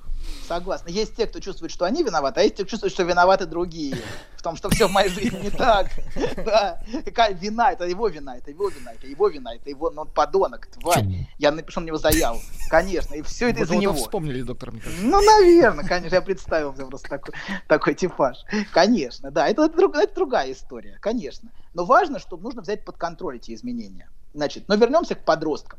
Согласна. 0.48 0.88
Есть 0.88 1.14
те, 1.14 1.26
кто 1.26 1.40
чувствует, 1.40 1.70
что 1.70 1.84
они 1.84 2.02
виноваты, 2.02 2.40
а 2.40 2.42
есть 2.42 2.56
те, 2.56 2.62
кто 2.62 2.70
чувствует, 2.70 2.92
что 2.92 3.02
виноваты 3.02 3.44
другие. 3.44 3.96
В 4.34 4.42
том, 4.42 4.56
что 4.56 4.70
все 4.70 4.88
в 4.88 4.92
моей 4.92 5.10
жизни 5.10 5.38
не 5.42 5.50
так. 5.50 5.88
Да. 6.36 6.80
Какая 7.04 7.34
вина? 7.34 7.72
Это 7.72 7.84
его 7.84 8.08
вина, 8.08 8.38
это 8.38 8.50
его 8.50 8.68
вина, 8.68 8.92
это 8.92 9.06
его 9.06 9.28
вина, 9.28 9.54
это 9.54 9.68
его, 9.68 9.90
ну, 9.90 10.02
он 10.02 10.08
подонок, 10.08 10.66
тварь. 10.68 11.04
Я 11.38 11.52
напишу 11.52 11.80
на 11.80 11.86
него 11.86 11.98
заяву. 11.98 12.40
Конечно, 12.70 13.14
и 13.14 13.22
все 13.22 13.50
это 13.50 13.60
из-за 13.60 13.76
него. 13.76 13.92
вспомнили, 13.92 14.42
доктор, 14.42 14.72
мне 14.72 14.82
Ну, 15.00 15.20
наверное, 15.20 15.84
конечно, 15.84 16.14
я 16.14 16.22
представил 16.22 16.74
себе 16.74 16.86
просто 16.86 17.08
такой, 17.08 17.34
такой 17.66 17.94
типаж. 17.94 18.38
Конечно, 18.72 19.30
да, 19.30 19.48
это, 19.48 19.64
это, 19.64 19.90
это 19.98 20.14
другая 20.14 20.52
история, 20.52 20.98
конечно. 21.00 21.50
Но 21.74 21.84
важно, 21.84 22.18
чтобы 22.18 22.44
нужно 22.44 22.62
взять 22.62 22.84
под 22.84 22.96
контроль 22.96 23.36
эти 23.36 23.54
изменения. 23.54 24.08
Значит, 24.32 24.68
но 24.68 24.76
вернемся 24.76 25.14
к 25.14 25.24
подросткам 25.24 25.78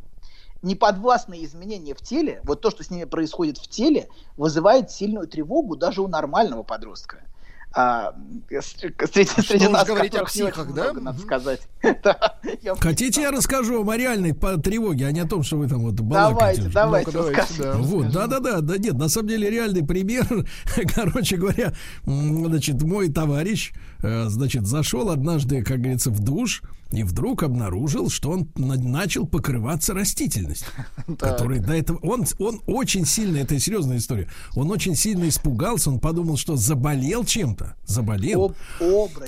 неподвластные 0.61 1.45
изменения 1.45 1.93
в 1.95 2.01
теле, 2.01 2.41
вот 2.43 2.61
то, 2.61 2.71
что 2.71 2.83
с 2.83 2.89
ними 2.89 3.05
происходит 3.05 3.57
в 3.57 3.67
теле, 3.67 4.09
вызывает 4.37 4.91
сильную 4.91 5.27
тревогу 5.27 5.75
даже 5.75 6.01
у 6.01 6.07
нормального 6.07 6.63
подростка. 6.63 7.28
А, 7.71 8.15
среди, 8.49 9.29
среди 9.41 9.67
нас, 9.67 9.87
говорить 9.87 10.15
о 10.15 10.25
психах, 10.25 10.73
да? 10.73 10.85
Много, 10.85 11.01
надо 11.01 11.21
сказать. 11.21 11.61
Хотите, 12.79 13.21
я 13.21 13.31
расскажу 13.31 13.87
о 13.87 13.97
реальной 13.97 14.33
тревоге, 14.33 15.05
а 15.05 15.11
не 15.11 15.19
о 15.19 15.27
том, 15.27 15.43
что 15.43 15.57
вы 15.57 15.67
там 15.67 15.81
вот 15.81 15.99
балакаете? 15.99 16.69
Давайте, 16.73 17.11
давайте. 17.11 17.71
Вот, 17.73 18.11
да-да-да, 18.11 18.61
да 18.61 18.77
нет, 18.77 18.95
на 18.95 19.07
самом 19.07 19.29
деле 19.29 19.51
реальный 19.51 19.85
пример. 19.85 20.25
Короче 20.95 21.37
говоря, 21.37 21.73
значит, 22.05 22.81
мой 22.81 23.09
товарищ, 23.09 23.71
э, 24.01 24.25
значит, 24.29 24.65
зашел 24.65 25.11
однажды, 25.11 25.63
как 25.63 25.77
говорится, 25.77 26.09
в 26.09 26.19
душ, 26.21 26.63
и 26.91 27.03
вдруг 27.03 27.43
обнаружил, 27.43 28.09
что 28.09 28.31
он 28.31 28.49
начал 28.55 29.27
покрываться 29.27 29.93
растительностью, 29.93 30.67
который 31.19 31.59
до 31.59 31.73
этого 31.73 31.99
он 32.01 32.25
он 32.39 32.61
очень 32.65 33.05
сильно, 33.05 33.37
это 33.37 33.59
серьезная 33.59 33.97
история, 33.97 34.27
он 34.55 34.71
очень 34.71 34.95
сильно 34.95 35.29
испугался, 35.29 35.91
он 35.91 35.99
подумал, 35.99 36.37
что 36.37 36.55
заболел 36.55 37.23
чем-то, 37.59 37.75
заболел. 37.85 38.55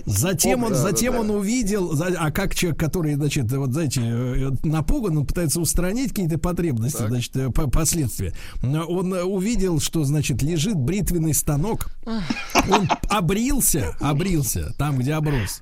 Затем 0.06 0.64
он, 0.64 0.76
затем 0.76 1.16
он 1.16 1.30
увидел, 1.30 1.94
а 2.18 2.32
как 2.32 2.56
человек, 2.56 2.80
который, 2.80 3.16
значит, 3.16 3.52
вот 3.52 3.72
знаете, 3.72 4.02
э, 4.04 4.52
напуган, 4.64 5.18
он 5.18 5.26
пытается 5.26 5.60
устранить 5.60 6.10
какие-то 6.10 6.38
потребности, 6.38 7.06
значит, 7.08 7.36
э, 7.36 7.50
последствия. 7.50 8.34
Он 8.62 9.14
увидел, 9.14 9.80
что, 9.80 10.04
значит, 10.04 10.42
лежит 10.42 10.76
бритвенный 10.76 11.34
станок, 11.34 11.92
он 12.06 12.90
обрился, 13.10 13.96
обрился 14.00 14.74
там, 14.78 14.98
где 14.98 15.14
оброс, 15.14 15.62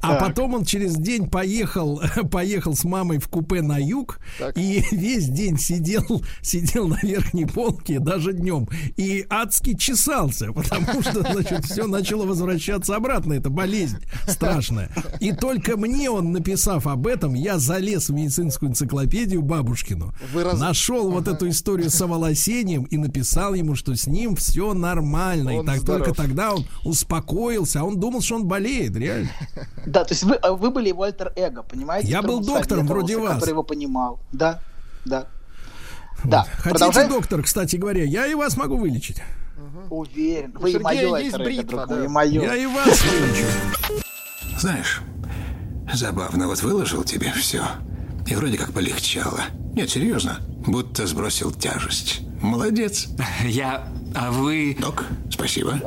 а 0.00 0.16
потом 0.16 0.54
он 0.54 0.64
через 0.64 0.94
день 0.94 1.28
поехал, 1.28 2.02
поехал 2.30 2.76
с 2.76 2.84
мамой 2.84 3.18
в 3.18 3.28
купе 3.28 3.62
на 3.62 3.78
юг 3.78 4.18
так. 4.38 4.56
и 4.56 4.84
весь 4.90 5.28
день 5.28 5.58
сидел, 5.58 6.22
сидел 6.42 6.88
на 6.88 6.98
верхней 7.02 7.46
полке, 7.46 7.98
даже 7.98 8.32
днем, 8.32 8.68
и 8.96 9.24
адски 9.28 9.76
чесался, 9.76 10.52
потому 10.52 11.02
что, 11.02 11.20
значит, 11.32 11.64
все 11.64 11.86
начало 12.02 12.24
возвращаться 12.24 12.96
обратно. 12.96 13.34
Это 13.34 13.48
болезнь 13.48 13.98
страшная. 14.26 14.90
И 15.20 15.32
только 15.32 15.76
мне 15.76 16.10
он, 16.10 16.32
написав 16.32 16.86
об 16.86 17.06
этом, 17.06 17.34
я 17.34 17.58
залез 17.58 18.08
в 18.08 18.12
медицинскую 18.12 18.70
энциклопедию 18.70 19.42
бабушкину, 19.42 20.12
раз... 20.34 20.58
нашел 20.58 21.08
ага. 21.08 21.14
вот 21.14 21.28
эту 21.28 21.48
историю 21.48 21.90
с 21.90 22.00
оволосением 22.00 22.84
и 22.84 22.96
написал 22.96 23.54
ему, 23.54 23.76
что 23.76 23.94
с 23.94 24.06
ним 24.06 24.34
все 24.34 24.74
нормально. 24.74 25.54
Он 25.54 25.64
и 25.64 25.66
так 25.66 25.80
здоров. 25.80 26.06
только 26.06 26.22
тогда 26.22 26.54
он 26.54 26.66
успокоился, 26.84 27.80
а 27.80 27.84
он 27.84 28.00
думал, 28.00 28.20
что 28.20 28.36
он 28.36 28.46
болеет, 28.46 28.96
реально. 28.96 29.30
Да, 29.86 30.04
то 30.04 30.12
есть 30.12 30.24
вы, 30.24 30.38
вы 30.56 30.70
были 30.70 30.88
его 30.88 31.04
альтер-эго, 31.04 31.62
понимаете? 31.62 32.08
Я 32.08 32.22
был 32.22 32.40
доктором 32.40 32.86
вроде 32.86 33.16
вас. 33.16 33.34
Который 33.34 33.50
его 33.50 33.62
понимал. 33.62 34.20
Да, 34.32 34.60
да. 35.04 35.26
Вот. 36.22 36.30
Да. 36.30 36.42
Хотите, 36.42 36.70
Продолжаем? 36.70 37.08
доктор, 37.10 37.42
кстати 37.42 37.76
говоря, 37.76 38.04
я 38.04 38.26
и 38.26 38.34
вас 38.34 38.56
могу 38.56 38.76
вылечить. 38.76 39.22
Угу. 39.72 39.96
Уверен. 39.96 40.52
Вы 40.58 40.72
и 40.72 40.78
мое 40.78 41.16
есть 41.18 41.38
бритва, 41.38 41.86
да. 41.86 42.04
и 42.04 42.08
мое. 42.08 42.42
Я 42.42 42.56
и 42.56 42.66
вас 42.66 43.02
вылечу. 43.02 43.46
Знаешь, 44.58 45.00
забавно, 45.92 46.46
вот 46.46 46.62
выложил 46.62 47.04
тебе 47.04 47.32
все. 47.32 47.64
И 48.26 48.34
вроде 48.34 48.58
как 48.58 48.72
полегчало. 48.72 49.40
Нет, 49.74 49.90
серьезно, 49.90 50.38
будто 50.66 51.06
сбросил 51.06 51.50
тяжесть. 51.52 52.20
Молодец. 52.42 53.08
Я... 53.44 53.88
А 54.14 54.30
вы... 54.30 54.76
Док, 54.78 55.06
спасибо. 55.30 55.80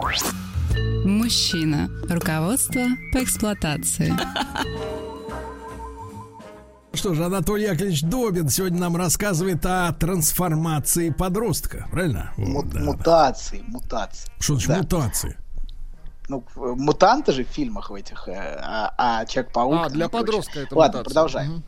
Мужчина. 1.06 1.89
Руководство 2.10 2.88
по 3.13 3.24
эксплуатации. 3.24 4.13
Что 6.96 7.14
же, 7.14 7.25
Анатолий 7.25 7.66
Яковлевич 7.66 8.04
Добин 8.04 8.48
сегодня 8.50 8.80
нам 8.80 8.96
рассказывает 8.96 9.66
о 9.66 9.92
трансформации 9.94 11.10
подростка, 11.10 11.88
правильно? 11.92 12.32
Вот, 12.38 12.70
да, 12.70 12.80
да. 12.80 12.86
мутации, 12.86 13.64
мутации. 13.68 14.32
Что 14.40 14.54
значит 14.54 14.70
Да. 14.70 14.78
мутации? 14.78 15.38
Ну, 16.30 16.44
э, 16.56 16.60
мутанты 16.78 17.34
же 17.34 17.44
в 17.44 17.48
фильмах 17.50 17.90
в 17.90 17.96
этих, 17.96 18.28
э, 18.30 18.60
а, 18.64 18.94
а 18.98 19.25
Человек-паук... 19.25 19.74
А, 19.88 19.90
для 19.90 20.06
и 20.06 20.10
прочее. 20.10 20.25
подростка 20.25 20.60
это 20.62 20.75
Ладно, 20.75 21.00
мутация. 21.00 21.04
продолжаем. 21.04 21.52
Мгм. 21.52 21.64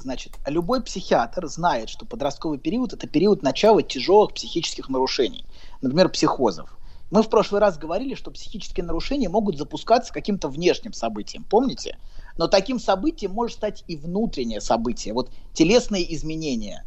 Значит, 0.00 0.32
любой 0.46 0.82
психиатр 0.82 1.46
знает, 1.46 1.88
что 1.88 2.04
подростковый 2.04 2.58
период– 2.58 2.92
это 2.94 3.06
период 3.06 3.42
начала 3.42 3.82
тяжелых 3.82 4.34
психических 4.34 4.88
нарушений, 4.88 5.46
например, 5.80 6.08
психозов. 6.08 6.76
Мы 7.12 7.22
в 7.22 7.28
прошлый 7.28 7.60
раз 7.60 7.76
говорили, 7.76 8.14
что 8.14 8.30
психические 8.30 8.86
нарушения 8.86 9.28
могут 9.28 9.58
запускаться 9.58 10.14
каким-то 10.14 10.48
внешним 10.48 10.94
событием, 10.94 11.44
помните? 11.44 11.98
Но 12.38 12.48
таким 12.48 12.80
событием 12.80 13.32
может 13.32 13.58
стать 13.58 13.84
и 13.86 13.96
внутреннее 13.98 14.62
событие, 14.62 15.12
вот 15.12 15.30
телесные 15.52 16.14
изменения. 16.14 16.86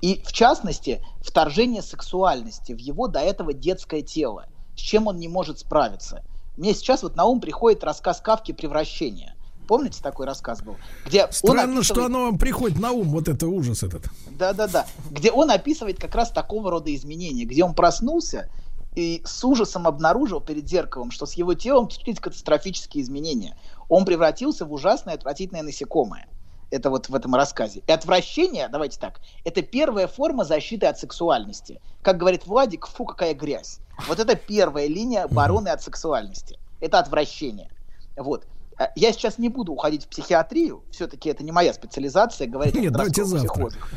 И, 0.00 0.22
в 0.24 0.32
частности, 0.32 1.04
вторжение 1.20 1.82
сексуальности 1.82 2.72
в 2.72 2.78
его 2.78 3.06
до 3.06 3.20
этого 3.20 3.52
детское 3.52 4.00
тело, 4.00 4.46
с 4.74 4.80
чем 4.80 5.08
он 5.08 5.18
не 5.18 5.28
может 5.28 5.58
справиться. 5.58 6.22
Мне 6.56 6.72
сейчас 6.72 7.02
вот 7.02 7.14
на 7.14 7.26
ум 7.26 7.42
приходит 7.42 7.84
рассказ 7.84 8.22
Кавки 8.22 8.52
«Превращение». 8.52 9.34
Помните, 9.68 10.00
такой 10.02 10.24
рассказ 10.24 10.62
был? 10.62 10.76
Где 11.04 11.26
он 11.26 11.32
Странно, 11.32 11.82
что 11.82 11.94
описывает- 11.94 12.06
оно 12.06 12.24
вам 12.26 12.38
приходит 12.38 12.78
на 12.78 12.92
ум, 12.92 13.10
вот 13.10 13.28
это 13.28 13.46
ужас 13.46 13.82
этот. 13.82 14.04
да-да-да. 14.30 14.86
Где 15.10 15.30
он 15.30 15.50
описывает 15.50 16.00
как 16.00 16.14
раз 16.14 16.30
такого 16.30 16.70
рода 16.70 16.94
изменения, 16.94 17.44
где 17.44 17.62
он 17.62 17.74
проснулся 17.74 18.48
и 18.96 19.22
с 19.24 19.44
ужасом 19.44 19.86
обнаружил 19.86 20.40
перед 20.40 20.66
зеркалом, 20.68 21.10
что 21.10 21.26
с 21.26 21.34
его 21.34 21.54
телом 21.54 21.90
случились 21.90 22.18
катастрофические 22.18 23.04
изменения. 23.04 23.56
Он 23.88 24.04
превратился 24.04 24.64
в 24.64 24.72
ужасное, 24.72 25.14
отвратительное 25.14 25.62
насекомое. 25.62 26.26
Это 26.70 26.90
вот 26.90 27.08
в 27.08 27.14
этом 27.14 27.34
рассказе. 27.34 27.82
И 27.86 27.92
отвращение, 27.92 28.68
давайте 28.68 28.98
так, 28.98 29.20
это 29.44 29.62
первая 29.62 30.08
форма 30.08 30.44
защиты 30.44 30.86
от 30.86 30.98
сексуальности. 30.98 31.80
Как 32.02 32.16
говорит 32.16 32.46
Владик, 32.46 32.86
фу, 32.86 33.04
какая 33.04 33.34
грязь. 33.34 33.80
Вот 34.08 34.18
это 34.18 34.34
первая 34.34 34.88
линия 34.88 35.24
обороны 35.24 35.68
от 35.68 35.82
сексуальности. 35.82 36.58
Это 36.80 36.98
отвращение. 36.98 37.70
Вот. 38.16 38.46
А 38.78 38.90
Я 38.94 39.12
сейчас 39.12 39.38
не 39.38 39.48
буду 39.48 39.72
уходить 39.72 40.04
в 40.04 40.08
психиатрию, 40.08 40.82
все-таки 40.90 41.30
это 41.30 41.42
не 41.42 41.50
моя 41.50 41.72
специализация, 41.72 42.46
говорить 42.46 42.74
о 42.76 42.78
Нет, 42.80 42.94
завтра. 42.94 43.38
психозах. 43.38 43.88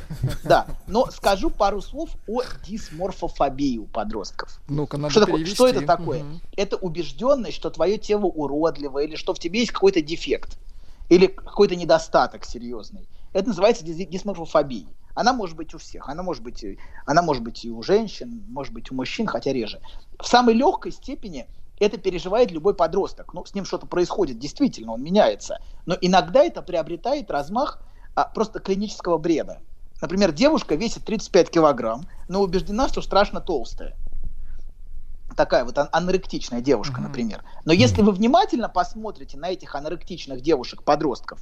Да, 0.44 0.68
но 0.88 1.08
скажу 1.12 1.50
пару 1.50 1.82
слов 1.82 2.10
о 2.28 2.42
дисморфофобии 2.66 3.78
у 3.78 3.86
подростков. 3.88 4.60
Ну-ка, 4.68 4.98
надо 4.98 5.12
Что, 5.12 5.26
такое, 5.26 5.46
что 5.46 5.68
это 5.68 5.82
такое? 5.86 6.24
Мгм. 6.24 6.42
Это 6.56 6.78
убежденность, 6.78 7.56
что 7.58 7.70
твое 7.70 7.98
тело 7.98 8.26
уродливое, 8.26 9.04
или 9.04 9.16
что 9.16 9.34
в 9.34 9.40
тебе 9.40 9.60
есть 9.60 9.72
какой-то 9.72 10.02
дефект, 10.02 10.58
или 11.10 11.28
какой-то 11.28 11.76
недостаток 11.76 12.46
серьезный. 12.46 13.08
Это 13.34 13.50
называется 13.50 13.84
дис- 13.84 14.06
дисморфофобией. 14.10 14.88
Она 15.14 15.34
может 15.34 15.58
быть 15.58 15.74
у 15.74 15.78
всех, 15.78 16.08
она 16.08 16.24
может 16.24 16.42
быть, 16.44 16.64
и- 16.64 16.78
она 17.06 17.22
может 17.22 17.44
быть 17.44 17.66
и 17.66 17.70
у 17.70 17.82
женщин, 17.84 18.44
может 18.50 18.74
быть 18.74 18.92
у 18.92 18.96
мужчин, 18.96 19.28
хотя 19.28 19.52
реже. 19.52 19.82
В 20.20 20.26
самой 20.28 20.54
легкой 20.54 20.94
степени 20.94 21.48
это 21.80 21.98
переживает 21.98 22.52
любой 22.52 22.74
подросток. 22.74 23.34
Ну, 23.34 23.46
с 23.46 23.54
ним 23.54 23.66
что-то 23.66 23.88
происходит, 23.88 24.38
действительно, 24.38 24.94
он 24.94 25.02
меняется. 25.02 25.60
Но 25.86 25.98
иногда 26.00 26.44
это 26.44 26.62
приобретает 26.62 27.32
размах 27.32 27.82
а, 28.16 28.26
просто 28.26 28.60
клинического 28.60 29.18
бреда. 29.18 29.62
Например, 30.02 30.32
девушка 30.32 30.76
весит 30.76 31.06
35 31.06 31.50
килограмм, 31.50 32.08
но 32.28 32.42
убеждена, 32.42 32.88
что 32.88 33.02
страшно 33.02 33.42
толстая 33.42 33.96
такая 35.36 35.64
вот 35.64 35.78
ан- 35.78 35.90
аноректичная 35.92 36.62
девушка, 36.62 36.96
Мгм. 36.96 37.04
например. 37.04 37.44
Но 37.66 37.74
если 37.74 38.02
вы 38.02 38.12
внимательно 38.12 38.70
посмотрите 38.70 39.38
на 39.38 39.50
этих 39.50 39.76
аноректичных 39.76 40.42
девушек-подростков, 40.42 41.40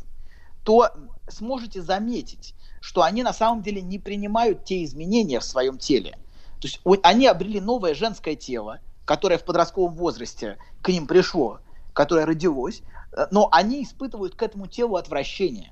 то 0.64 0.90
сможете 1.28 1.82
заметить, 1.82 2.54
что 2.82 3.04
они 3.04 3.24
на 3.24 3.34
самом 3.34 3.62
деле 3.62 3.82
не 3.82 4.00
принимают 4.00 4.66
те 4.66 4.84
изменения 4.84 5.40
в 5.40 5.44
своем 5.46 5.78
теле. 5.78 6.18
То 6.60 6.68
есть 6.68 6.82
они 7.04 7.28
обрели 7.28 7.62
новое 7.62 7.94
женское 7.94 8.36
тело, 8.36 8.82
которое 9.08 9.38
в 9.40 9.46
подростковом 9.46 9.94
возрасте 9.94 10.58
к 10.82 10.90
ним 10.90 11.08
пришло, 11.08 11.62
которое 11.94 12.26
родилось, 12.26 12.82
э, 13.16 13.26
но 13.32 13.48
они 13.54 13.82
испытывают 13.84 14.36
к 14.36 14.44
этому 14.44 14.68
телу 14.68 14.98
отвращение. 14.98 15.72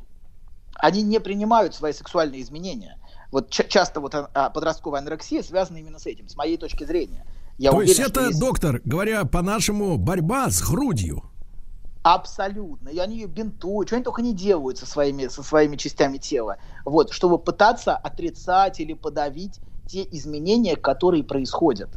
Они 0.76 1.04
не 1.04 1.20
принимают 1.20 1.76
свои 1.76 1.92
сексуальные 1.92 2.42
изменения. 2.42 2.98
Вот 3.32 3.50
ча- 3.50 3.66
часто 3.66 4.00
вот 4.00 4.16
а, 4.16 4.30
а, 4.34 4.50
подростковая 4.50 5.02
анорексия 5.02 5.44
связана 5.44 5.78
именно 5.78 6.00
с 6.00 6.06
этим, 6.06 6.30
с 6.30 6.36
моей 6.38 6.58
точки 6.58 6.86
зрения. 6.86 7.26
Я 7.58 7.72
То 7.72 7.78
уверен, 7.78 7.90
есть 7.98 8.10
это, 8.10 8.28
есть- 8.28 8.40
доктор, 8.40 8.82
говоря 8.86 9.26
по-нашему, 9.26 9.98
борьба 9.98 10.50
с 10.50 10.62
грудью. 10.64 11.24
Абсолютно. 12.04 12.90
И 12.90 13.00
они 13.00 13.16
ее 13.18 13.28
бинтуют, 13.28 13.90
что 13.90 13.96
они 13.98 14.06
только 14.06 14.22
не 14.22 14.34
делают 14.34 14.78
со 14.78 14.86
своими, 14.86 15.28
со 15.28 15.44
своими 15.44 15.76
частями 15.76 16.20
тела. 16.20 16.58
Вот, 16.86 17.12
чтобы 17.12 17.38
пытаться 17.38 17.98
отрицать 17.98 18.80
или 18.80 18.94
подавить 18.94 19.60
те 19.88 20.08
изменения, 20.12 20.78
которые 20.78 21.24
происходят. 21.24 21.90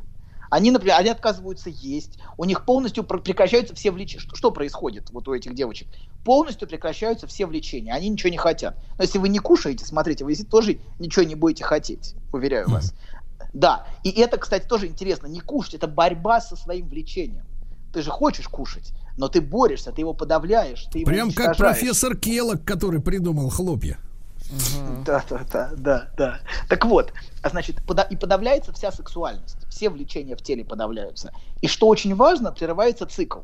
Они, 0.50 0.70
например, 0.70 0.96
они 0.98 1.10
отказываются 1.10 1.70
есть, 1.70 2.18
у 2.36 2.44
них 2.44 2.64
полностью 2.64 3.04
пр- 3.04 3.20
прекращаются 3.20 3.74
все 3.74 3.90
влечения. 3.90 4.20
Что, 4.22 4.36
что 4.36 4.50
происходит 4.50 5.10
вот 5.10 5.28
у 5.28 5.34
этих 5.34 5.54
девочек? 5.54 5.88
Полностью 6.24 6.68
прекращаются 6.68 7.26
все 7.26 7.46
влечения, 7.46 7.92
они 7.92 8.08
ничего 8.08 8.30
не 8.30 8.38
хотят. 8.38 8.76
Но 8.96 9.04
если 9.04 9.18
вы 9.18 9.28
не 9.28 9.38
кушаете, 9.38 9.84
смотрите, 9.84 10.24
вы 10.24 10.34
тоже 10.36 10.78
ничего 10.98 11.24
не 11.24 11.34
будете 11.34 11.64
хотеть, 11.64 12.14
уверяю 12.32 12.68
вас. 12.68 12.94
Да, 13.52 13.86
и 14.02 14.10
это, 14.10 14.36
кстати, 14.36 14.66
тоже 14.66 14.86
интересно. 14.86 15.26
Не 15.26 15.40
кушать, 15.40 15.74
это 15.74 15.86
борьба 15.88 16.40
со 16.40 16.56
своим 16.56 16.88
влечением. 16.88 17.44
Ты 17.92 18.02
же 18.02 18.10
хочешь 18.10 18.48
кушать, 18.48 18.92
но 19.16 19.28
ты 19.28 19.40
борешься, 19.40 19.92
ты 19.92 20.02
его 20.02 20.12
подавляешь, 20.12 20.84
ты 20.92 21.00
его 21.00 21.10
Прям 21.10 21.32
как 21.32 21.56
профессор 21.56 22.16
Келок, 22.16 22.64
который 22.64 23.00
придумал 23.00 23.48
хлопья. 23.48 23.98
Да, 25.04 25.22
да, 25.28 25.44
да, 25.52 25.70
да, 25.76 26.10
да. 26.16 26.40
Так 26.68 26.86
вот, 26.86 27.12
а 27.42 27.48
значит, 27.50 27.76
и 28.10 28.16
подавляется 28.16 28.72
вся 28.72 28.90
сексуальность, 28.90 29.58
все 29.68 29.90
влечения 29.90 30.36
в 30.36 30.42
теле 30.42 30.64
подавляются. 30.64 31.32
И 31.60 31.68
что 31.68 31.86
очень 31.88 32.14
важно, 32.14 32.52
прерывается 32.52 33.06
цикл, 33.06 33.40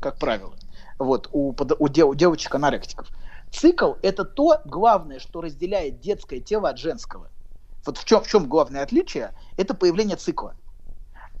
как 0.00 0.18
правило, 0.18 0.54
вот 0.98 1.28
у, 1.32 1.54
у, 1.78 1.88
де- 1.88 2.04
у 2.04 2.14
девочек 2.14 2.54
аноректиков. 2.54 3.06
Цикл– 3.52 3.94
это 4.02 4.24
то 4.24 4.60
главное, 4.64 5.20
что 5.20 5.40
разделяет 5.40 6.00
детское 6.00 6.40
тело 6.40 6.68
от 6.68 6.78
женского. 6.78 7.28
Вот 7.86 7.96
в 7.96 8.04
чем, 8.04 8.22
в 8.22 8.26
чем 8.26 8.48
главное 8.48 8.82
отличие? 8.82 9.32
Это 9.56 9.74
появление 9.74 10.16
цикла. 10.16 10.54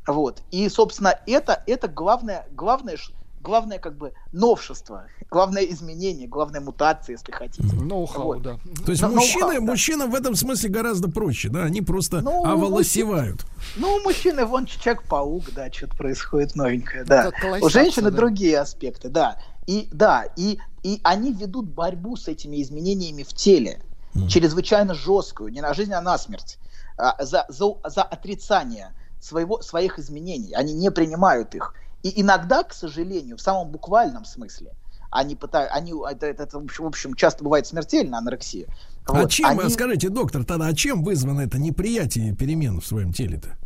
Вот. 0.06 0.42
И, 0.50 0.68
собственно, 0.70 1.18
это, 1.26 1.62
это 1.66 1.88
главное, 1.88 2.46
главное, 2.52 2.96
ш- 2.96 3.12
главное 3.42 3.78
как 3.78 3.96
бы 3.96 4.12
новшество, 4.32 5.04
главное 5.30 5.62
изменение, 5.64 6.28
главная 6.28 6.60
мутация, 6.60 7.14
если 7.14 7.32
хотите. 7.32 7.74
Ноу-хау, 7.74 8.24
Вот. 8.24 8.42
да. 8.42 8.58
То 8.84 8.92
есть 8.92 9.02
Ну, 9.02 9.14
мужчины, 9.14 9.54
да. 9.54 9.60
мужчинам 9.60 10.10
в 10.10 10.14
этом 10.14 10.34
смысле 10.34 10.70
гораздо 10.70 11.08
проще, 11.08 11.48
да? 11.48 11.64
Они 11.64 11.80
просто 11.82 12.20
Ну, 12.20 12.44
оволосевают. 12.44 13.44
Ну, 13.76 13.94
у 13.96 14.00
мужчины 14.00 14.44
вон 14.44 14.66
Человек-паук, 14.66 15.44
да, 15.54 15.70
что-то 15.72 15.96
происходит 15.96 16.54
новенькое, 16.56 17.04
да. 17.04 17.30
У 17.60 17.68
женщины 17.68 18.10
да. 18.10 18.16
другие 18.16 18.58
аспекты, 18.58 19.08
да. 19.08 19.38
И 19.66 19.88
да, 19.92 20.24
и, 20.36 20.58
и 20.82 21.00
они 21.02 21.32
ведут 21.32 21.66
борьбу 21.68 22.16
с 22.16 22.28
этими 22.28 22.62
изменениями 22.62 23.22
в 23.22 23.34
теле, 23.34 23.80
чрезвычайно 24.28 24.94
жесткую, 24.94 25.52
не 25.52 25.60
на 25.60 25.74
жизнь, 25.74 25.92
а 25.92 26.00
на 26.00 26.16
смерть, 26.18 26.58
а, 26.96 27.22
за, 27.24 27.44
за, 27.48 27.74
за 27.84 28.02
отрицание 28.02 28.92
своего, 29.20 29.60
своих 29.60 29.98
изменений. 29.98 30.54
Они 30.54 30.72
не 30.72 30.90
принимают 30.90 31.54
их. 31.54 31.74
И 32.02 32.20
иногда, 32.20 32.62
к 32.62 32.72
сожалению, 32.72 33.36
в 33.36 33.40
самом 33.40 33.70
буквальном 33.70 34.24
смысле, 34.24 34.72
они 35.10 35.34
пытаются, 35.36 35.74
они, 35.74 35.92
это, 36.10 36.26
это, 36.26 36.42
это, 36.44 36.58
в 36.60 36.64
общем- 36.64 36.84
в 36.84 36.86
общем, 36.88 37.14
часто 37.14 37.42
бывает 37.42 37.66
смертельно, 37.66 38.18
анорексия. 38.18 38.66
а 39.06 39.12
Вот, 39.14 39.30
чем, 39.30 39.46
они- 39.58 39.70
скажите, 39.70 40.08
доктор, 40.10 40.44
тогда, 40.44 40.66
а 40.66 40.74
чем 40.74 41.02
вызвано 41.02 41.40
это 41.40 41.58
неприятие 41.58 42.34
перемен 42.34 42.80
в 42.80 42.86
своем 42.86 43.12
теле-то? 43.12 43.56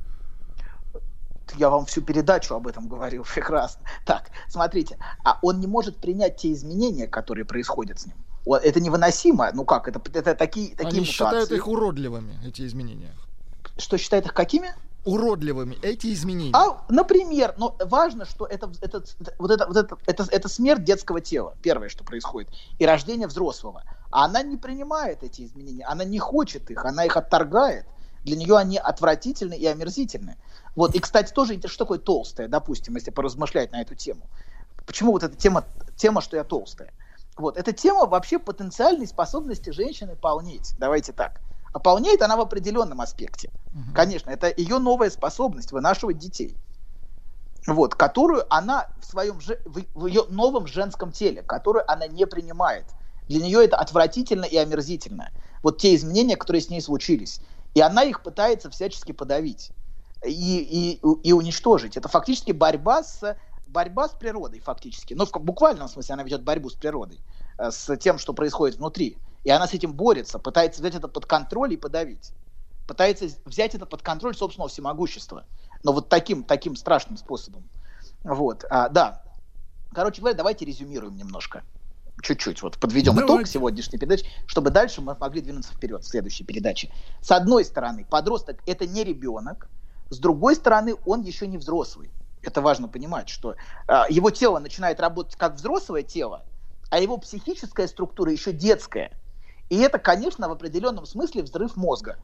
Я 1.58 1.68
вам 1.68 1.84
всю 1.84 2.00
передачу 2.00 2.54
об 2.54 2.66
этом 2.66 2.88
говорил 2.88 3.24
прекрасно. 3.34 3.82
Так, 4.06 4.30
смотрите, 4.48 4.96
а 5.24 5.38
он 5.42 5.60
не 5.60 5.66
может 5.66 5.98
принять 5.98 6.36
те 6.38 6.52
изменения, 6.52 7.06
которые 7.06 7.44
происходят 7.44 8.00
с 8.00 8.06
ним. 8.06 8.16
Это 8.46 8.80
невыносимо. 8.80 9.50
Ну 9.52 9.64
как, 9.64 9.86
это, 9.88 10.00
это 10.18 10.34
такие, 10.34 10.70
такие 10.70 10.88
Они 10.88 11.00
мутации. 11.00 11.12
считают 11.12 11.50
их 11.52 11.68
уродливыми, 11.68 12.38
эти 12.44 12.66
изменения. 12.66 13.12
Что 13.78 13.98
считает 13.98 14.26
их 14.26 14.34
какими? 14.34 14.72
Уродливыми 15.04 15.76
эти 15.82 16.12
изменения. 16.12 16.52
А, 16.54 16.84
например, 16.88 17.54
но 17.56 17.76
важно, 17.80 18.24
что 18.24 18.46
это, 18.46 18.70
это, 18.80 18.98
это- 18.98 19.34
вот 19.38 19.50
это, 19.50 19.66
вот 19.66 19.76
это, 19.76 19.98
это, 20.06 20.26
это 20.30 20.48
смерть 20.48 20.84
детского 20.84 21.20
тела, 21.20 21.54
первое, 21.60 21.88
что 21.88 22.04
происходит, 22.04 22.50
и 22.78 22.86
рождение 22.86 23.26
взрослого. 23.26 23.82
А 24.10 24.26
она 24.26 24.42
не 24.42 24.56
принимает 24.56 25.24
эти 25.24 25.42
изменения, 25.44 25.84
она 25.86 26.04
не 26.04 26.18
хочет 26.18 26.70
их, 26.70 26.84
она 26.84 27.04
их 27.04 27.16
отторгает. 27.16 27.86
Для 28.24 28.36
нее 28.36 28.56
они 28.56 28.78
отвратительны 28.78 29.54
и 29.54 29.66
омерзительны. 29.66 30.36
Вот, 30.76 30.94
и, 30.94 31.00
кстати, 31.00 31.32
тоже 31.32 31.60
что 31.66 31.84
такое 31.84 31.98
толстая, 31.98 32.46
допустим, 32.46 32.94
если 32.94 33.10
поразмышлять 33.10 33.72
на 33.72 33.80
эту 33.82 33.96
тему. 33.96 34.22
Почему 34.86 35.12
вот 35.12 35.24
эта 35.24 35.36
тема, 35.36 35.64
тема, 35.96 36.20
что 36.20 36.36
я 36.36 36.44
толстая? 36.44 36.92
Вот, 37.36 37.56
эта 37.56 37.72
тема 37.72 38.06
вообще 38.06 38.38
потенциальной 38.38 39.08
способности 39.08 39.70
женщины 39.70 40.14
полнеть. 40.14 40.74
Давайте 40.78 41.12
так. 41.12 41.40
Ополняет 41.72 42.22
она 42.22 42.36
в 42.36 42.40
определенном 42.40 43.00
аспекте. 43.00 43.50
Конечно, 43.94 44.30
это 44.30 44.52
ее 44.54 44.78
новая 44.78 45.10
способность 45.10 45.72
вынашивать 45.72 46.18
детей. 46.18 46.56
Вот, 47.66 47.94
которую 47.94 48.44
она 48.52 48.88
в 49.00 49.06
своем 49.06 49.38
в, 49.38 49.84
в 49.94 50.06
ее 50.06 50.24
новом 50.28 50.66
женском 50.66 51.12
теле, 51.12 51.42
которую 51.42 51.90
она 51.90 52.06
не 52.08 52.26
принимает. 52.26 52.86
Для 53.28 53.40
нее 53.40 53.64
это 53.64 53.76
отвратительно 53.76 54.44
и 54.44 54.56
омерзительно. 54.56 55.30
Вот 55.62 55.78
те 55.78 55.94
изменения, 55.94 56.36
которые 56.36 56.60
с 56.60 56.70
ней 56.70 56.80
случились. 56.80 57.40
И 57.74 57.80
она 57.80 58.02
их 58.02 58.22
пытается 58.22 58.68
всячески 58.68 59.12
подавить 59.12 59.70
и, 60.24 60.98
и, 61.00 61.28
и 61.28 61.32
уничтожить. 61.32 61.96
Это 61.96 62.08
фактически 62.08 62.52
борьба 62.52 63.02
с, 63.02 63.36
борьба 63.66 64.08
с 64.08 64.12
природой, 64.12 64.60
фактически. 64.60 65.14
Но 65.14 65.24
в 65.26 65.32
буквальном 65.32 65.88
смысле 65.88 66.14
она 66.14 66.22
ведет 66.24 66.42
борьбу 66.42 66.68
с 66.68 66.74
природой, 66.74 67.20
э, 67.58 67.70
с 67.70 67.96
тем, 67.96 68.18
что 68.18 68.34
происходит 68.34 68.76
внутри. 68.76 69.18
И 69.44 69.50
она 69.50 69.66
с 69.66 69.74
этим 69.74 69.92
борется, 69.92 70.38
пытается 70.38 70.80
взять 70.80 70.94
это 70.94 71.08
под 71.08 71.26
контроль 71.26 71.72
и 71.74 71.76
подавить. 71.76 72.32
Пытается 72.86 73.28
взять 73.44 73.74
это 73.74 73.86
под 73.86 74.02
контроль 74.02 74.34
собственного 74.34 74.68
всемогущества. 74.68 75.44
Но 75.82 75.92
вот 75.92 76.08
таким, 76.08 76.44
таким 76.44 76.76
страшным 76.76 77.16
способом. 77.16 77.64
Вот, 78.22 78.64
а, 78.70 78.88
да. 78.88 79.22
Короче 79.92 80.20
говоря, 80.20 80.36
давайте 80.36 80.64
резюмируем 80.64 81.16
немножко. 81.16 81.64
Чуть-чуть. 82.22 82.62
Вот 82.62 82.78
подведем 82.78 83.14
Давай. 83.14 83.26
итог 83.26 83.46
сегодняшней 83.48 83.98
передачи, 83.98 84.26
чтобы 84.46 84.70
дальше 84.70 85.00
мы 85.00 85.16
могли 85.18 85.40
двинуться 85.40 85.72
вперед 85.72 86.04
в 86.04 86.08
следующей 86.08 86.44
передаче. 86.44 86.92
С 87.20 87.32
одной 87.32 87.64
стороны, 87.64 88.04
подросток 88.04 88.58
это 88.66 88.86
не 88.86 89.02
ребенок, 89.02 89.68
с 90.10 90.18
другой 90.18 90.56
стороны, 90.56 90.94
он 91.06 91.22
еще 91.22 91.46
не 91.46 91.58
взрослый. 91.58 92.10
Это 92.42 92.60
важно 92.60 92.86
понимать, 92.86 93.28
что 93.28 93.54
э, 93.88 94.02
его 94.10 94.30
тело 94.30 94.58
начинает 94.58 95.00
работать 95.00 95.36
как 95.36 95.54
взрослое 95.54 96.02
тело, 96.02 96.44
а 96.90 96.98
его 96.98 97.16
психическая 97.16 97.86
структура 97.88 98.30
еще 98.30 98.52
детская. 98.52 99.12
И 99.72 99.76
это, 99.78 99.98
конечно, 99.98 100.50
в 100.50 100.52
определенном 100.52 101.06
смысле 101.06 101.42
взрыв 101.42 101.76
мозга. 101.76 102.18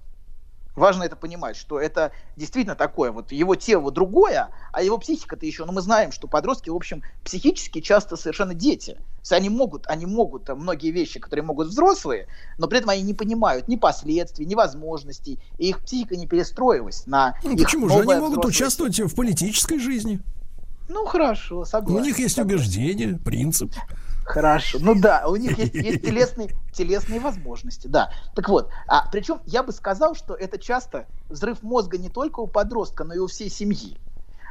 Важно 0.76 1.04
это 1.04 1.16
понимать, 1.16 1.56
что 1.56 1.80
это 1.80 2.12
действительно 2.36 2.74
такое, 2.74 3.10
вот 3.10 3.32
его 3.32 3.54
тело 3.54 3.90
другое, 3.90 4.50
а 4.70 4.82
его 4.82 4.98
психика-то 4.98 5.46
еще, 5.46 5.64
ну 5.64 5.72
мы 5.72 5.80
знаем, 5.80 6.12
что 6.12 6.28
подростки, 6.28 6.68
в 6.68 6.76
общем, 6.76 7.02
психически 7.24 7.80
часто 7.80 8.16
совершенно 8.16 8.52
дети. 8.52 8.96
То 8.96 9.20
есть 9.20 9.32
они 9.32 9.48
могут, 9.48 9.86
они 9.86 10.04
могут 10.04 10.50
многие 10.50 10.90
вещи, 10.90 11.20
которые 11.20 11.42
могут 11.42 11.68
взрослые, 11.68 12.28
но 12.58 12.68
при 12.68 12.80
этом 12.80 12.90
они 12.90 13.00
не 13.00 13.14
понимают 13.14 13.66
ни 13.66 13.76
последствий, 13.76 14.44
ни 14.44 14.54
возможностей, 14.54 15.38
и 15.56 15.70
их 15.70 15.82
психика 15.82 16.16
не 16.16 16.26
перестроилась 16.26 17.06
на 17.06 17.34
ну, 17.42 17.56
Почему 17.56 17.88
же 17.88 18.00
они 18.00 18.14
могут 18.14 18.44
участвовать 18.44 19.00
в 19.00 19.14
политической 19.14 19.78
жизни? 19.78 20.20
Ну 20.90 21.06
хорошо, 21.06 21.64
согласен. 21.64 21.98
У 21.98 22.04
них 22.04 22.18
есть 22.18 22.34
согласен. 22.34 22.58
убеждения, 22.58 23.18
принцип. 23.24 23.72
Хорошо. 24.28 24.78
Ну 24.80 24.94
да, 24.94 25.24
у 25.26 25.36
них 25.36 25.58
есть, 25.58 25.74
есть 25.74 26.02
телесные, 26.02 26.50
телесные 26.72 27.18
возможности, 27.18 27.86
да. 27.86 28.12
Так 28.34 28.48
вот, 28.48 28.70
а 28.86 29.08
причем 29.10 29.40
я 29.46 29.62
бы 29.62 29.72
сказал, 29.72 30.14
что 30.14 30.34
это 30.34 30.58
часто 30.58 31.06
взрыв 31.28 31.62
мозга 31.62 31.98
не 31.98 32.10
только 32.10 32.40
у 32.40 32.46
подростка, 32.46 33.04
но 33.04 33.14
и 33.14 33.18
у 33.18 33.26
всей 33.26 33.50
семьи, 33.50 33.96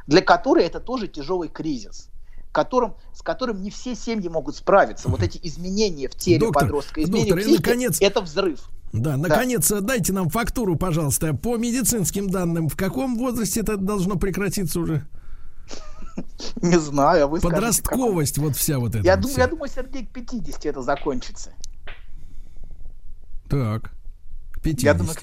для 0.06 0.20
которой 0.20 0.64
это 0.64 0.80
тоже 0.80 1.06
тяжелый 1.06 1.48
кризис. 1.48 2.08
Которым, 2.50 2.94
с 3.14 3.22
которым 3.22 3.62
не 3.62 3.70
все 3.70 3.94
семьи 3.94 4.28
могут 4.28 4.56
справиться. 4.56 5.08
Вот 5.08 5.22
эти 5.22 5.38
изменения 5.42 6.08
в 6.08 6.16
теле 6.16 6.40
доктор, 6.40 6.62
подростка, 6.62 7.02
изменения 7.02 7.30
доктор, 7.30 7.38
в 7.38 7.46
психике, 7.46 7.68
наконец, 7.68 7.98
это 8.00 8.20
взрыв. 8.20 8.68
Да, 8.92 9.16
наконец, 9.16 9.68
да. 9.68 9.80
дайте 9.80 10.12
нам 10.12 10.30
фактуру, 10.30 10.76
пожалуйста. 10.76 11.34
По 11.34 11.56
медицинским 11.56 12.30
данным, 12.30 12.68
в 12.68 12.76
каком 12.76 13.16
возрасте 13.16 13.60
это 13.60 13.76
должно 13.76 14.16
прекратиться 14.16 14.80
уже? 14.80 15.06
Не 16.62 16.78
знаю, 16.78 17.24
а 17.24 17.26
вы 17.28 17.40
Подростковость 17.40 18.34
скажете, 18.34 18.40
вот 18.40 18.56
вся 18.56 18.78
вот 18.78 18.94
эта. 18.94 19.04
Я, 19.04 19.16
думаю, 19.16 19.38
я 19.38 19.46
думаю, 19.48 19.68
Сергей, 19.68 20.06
к 20.06 20.10
50 20.12 20.66
это 20.66 20.82
закончится. 20.82 21.52
Так, 23.48 23.92
к 24.52 24.60
50. 24.60 24.84
Я 24.84 24.94
думаю, 24.94 25.16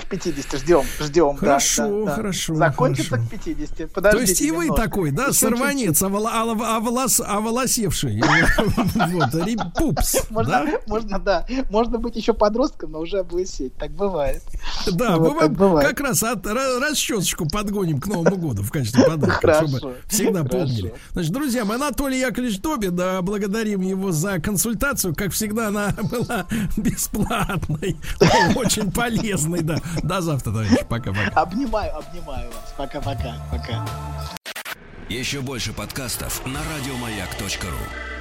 к 0.00 0.06
50 0.06 0.60
ждем, 0.60 0.82
ждем. 1.00 1.36
Хорошо, 1.36 2.04
да, 2.04 2.04
да, 2.06 2.14
хорошо. 2.16 2.54
Закончится 2.54 3.10
хорошо. 3.16 3.28
к 3.28 3.30
50. 3.30 3.92
Подождите 3.92 4.24
То 4.24 4.30
есть 4.30 4.40
и 4.40 4.50
вы 4.50 4.64
немножко. 4.64 4.82
такой, 4.84 5.10
да, 5.10 5.24
Еще 5.24 5.32
сорванец, 5.34 6.02
оволос, 6.02 7.20
оволосевший. 7.20 8.22
Вот, 9.10 9.74
пупс. 9.74 10.16
Можно, 10.30 11.18
да. 11.18 11.46
Можно 11.70 11.98
быть 11.98 12.16
еще 12.16 12.32
подростком, 12.32 12.92
но 12.92 13.00
уже 13.00 13.18
облысеть. 13.18 13.74
Так 13.76 13.90
бывает. 13.92 14.42
Да, 14.92 15.16
мы 15.18 15.80
как 15.82 16.00
раз 16.00 16.22
расчесочку 16.22 17.48
подгоним 17.48 18.00
к 18.00 18.06
Новому 18.06 18.36
году 18.36 18.62
в 18.62 18.70
качестве 18.70 19.04
подарка, 19.04 19.66
чтобы 19.66 19.96
всегда 20.06 20.44
помнили. 20.44 20.94
Значит, 21.12 21.32
друзья, 21.32 21.64
мы 21.64 21.74
Анатолий 21.74 22.20
Яковлевич 22.20 22.60
Добин, 22.60 22.94
да, 22.94 23.22
благодарим 23.22 23.80
его 23.80 24.12
за 24.12 24.40
консультацию. 24.40 25.14
Как 25.14 25.32
всегда, 25.32 25.68
она 25.68 25.94
была 26.10 26.46
бесплатной, 26.76 27.96
очень 28.54 28.90
полезной, 28.90 29.62
да. 29.62 29.78
До 30.02 30.20
завтра, 30.20 30.50
товарищи. 30.50 30.84
Пока-пока. 30.88 31.40
Обнимаю, 31.40 31.96
обнимаю 31.96 32.48
вас. 32.48 32.74
Пока-пока. 32.76 33.34
Пока. 33.50 33.86
Еще 35.08 35.40
больше 35.40 35.72
подкастов 35.72 36.46
на 36.46 36.60
радиомаяк.ру 36.72 38.19